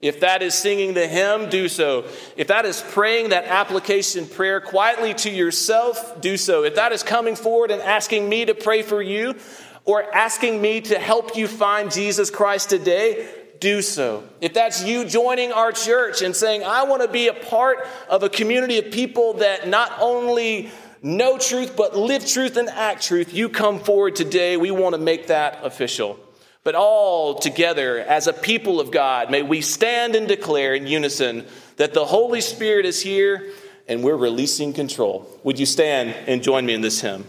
If 0.00 0.20
that 0.20 0.42
is 0.42 0.54
singing 0.54 0.94
the 0.94 1.08
hymn, 1.08 1.50
do 1.50 1.68
so. 1.68 2.04
If 2.36 2.48
that 2.48 2.64
is 2.64 2.80
praying 2.80 3.30
that 3.30 3.46
application 3.46 4.28
prayer 4.28 4.60
quietly 4.60 5.12
to 5.14 5.30
yourself, 5.30 6.20
do 6.20 6.36
so. 6.36 6.62
If 6.62 6.76
that 6.76 6.92
is 6.92 7.02
coming 7.02 7.34
forward 7.34 7.72
and 7.72 7.82
asking 7.82 8.28
me 8.28 8.44
to 8.44 8.54
pray 8.54 8.82
for 8.82 9.02
you 9.02 9.34
or 9.84 10.04
asking 10.14 10.62
me 10.62 10.82
to 10.82 11.00
help 11.00 11.36
you 11.36 11.48
find 11.48 11.90
Jesus 11.90 12.30
Christ 12.30 12.70
today, 12.70 13.28
do 13.58 13.82
so. 13.82 14.22
If 14.40 14.54
that's 14.54 14.84
you 14.84 15.04
joining 15.04 15.50
our 15.50 15.72
church 15.72 16.22
and 16.22 16.36
saying, 16.36 16.62
I 16.62 16.84
want 16.84 17.02
to 17.02 17.08
be 17.08 17.26
a 17.26 17.34
part 17.34 17.84
of 18.08 18.22
a 18.22 18.28
community 18.28 18.78
of 18.78 18.92
people 18.92 19.34
that 19.34 19.66
not 19.66 19.92
only 19.98 20.70
know 21.02 21.38
truth, 21.38 21.76
but 21.76 21.96
live 21.96 22.24
truth 22.24 22.56
and 22.56 22.68
act 22.68 23.02
truth, 23.02 23.34
you 23.34 23.48
come 23.48 23.80
forward 23.80 24.14
today. 24.14 24.56
We 24.56 24.70
want 24.70 24.94
to 24.94 25.00
make 25.00 25.26
that 25.26 25.64
official. 25.64 26.20
But 26.64 26.74
all 26.74 27.36
together, 27.36 27.98
as 27.98 28.26
a 28.26 28.32
people 28.32 28.80
of 28.80 28.90
God, 28.90 29.30
may 29.30 29.42
we 29.42 29.60
stand 29.60 30.14
and 30.14 30.28
declare 30.28 30.74
in 30.74 30.86
unison 30.86 31.46
that 31.76 31.94
the 31.94 32.04
Holy 32.04 32.40
Spirit 32.40 32.84
is 32.84 33.00
here 33.00 33.50
and 33.86 34.02
we're 34.02 34.16
releasing 34.16 34.72
control. 34.72 35.26
Would 35.44 35.58
you 35.58 35.66
stand 35.66 36.10
and 36.26 36.42
join 36.42 36.66
me 36.66 36.74
in 36.74 36.80
this 36.80 37.00
hymn? 37.00 37.24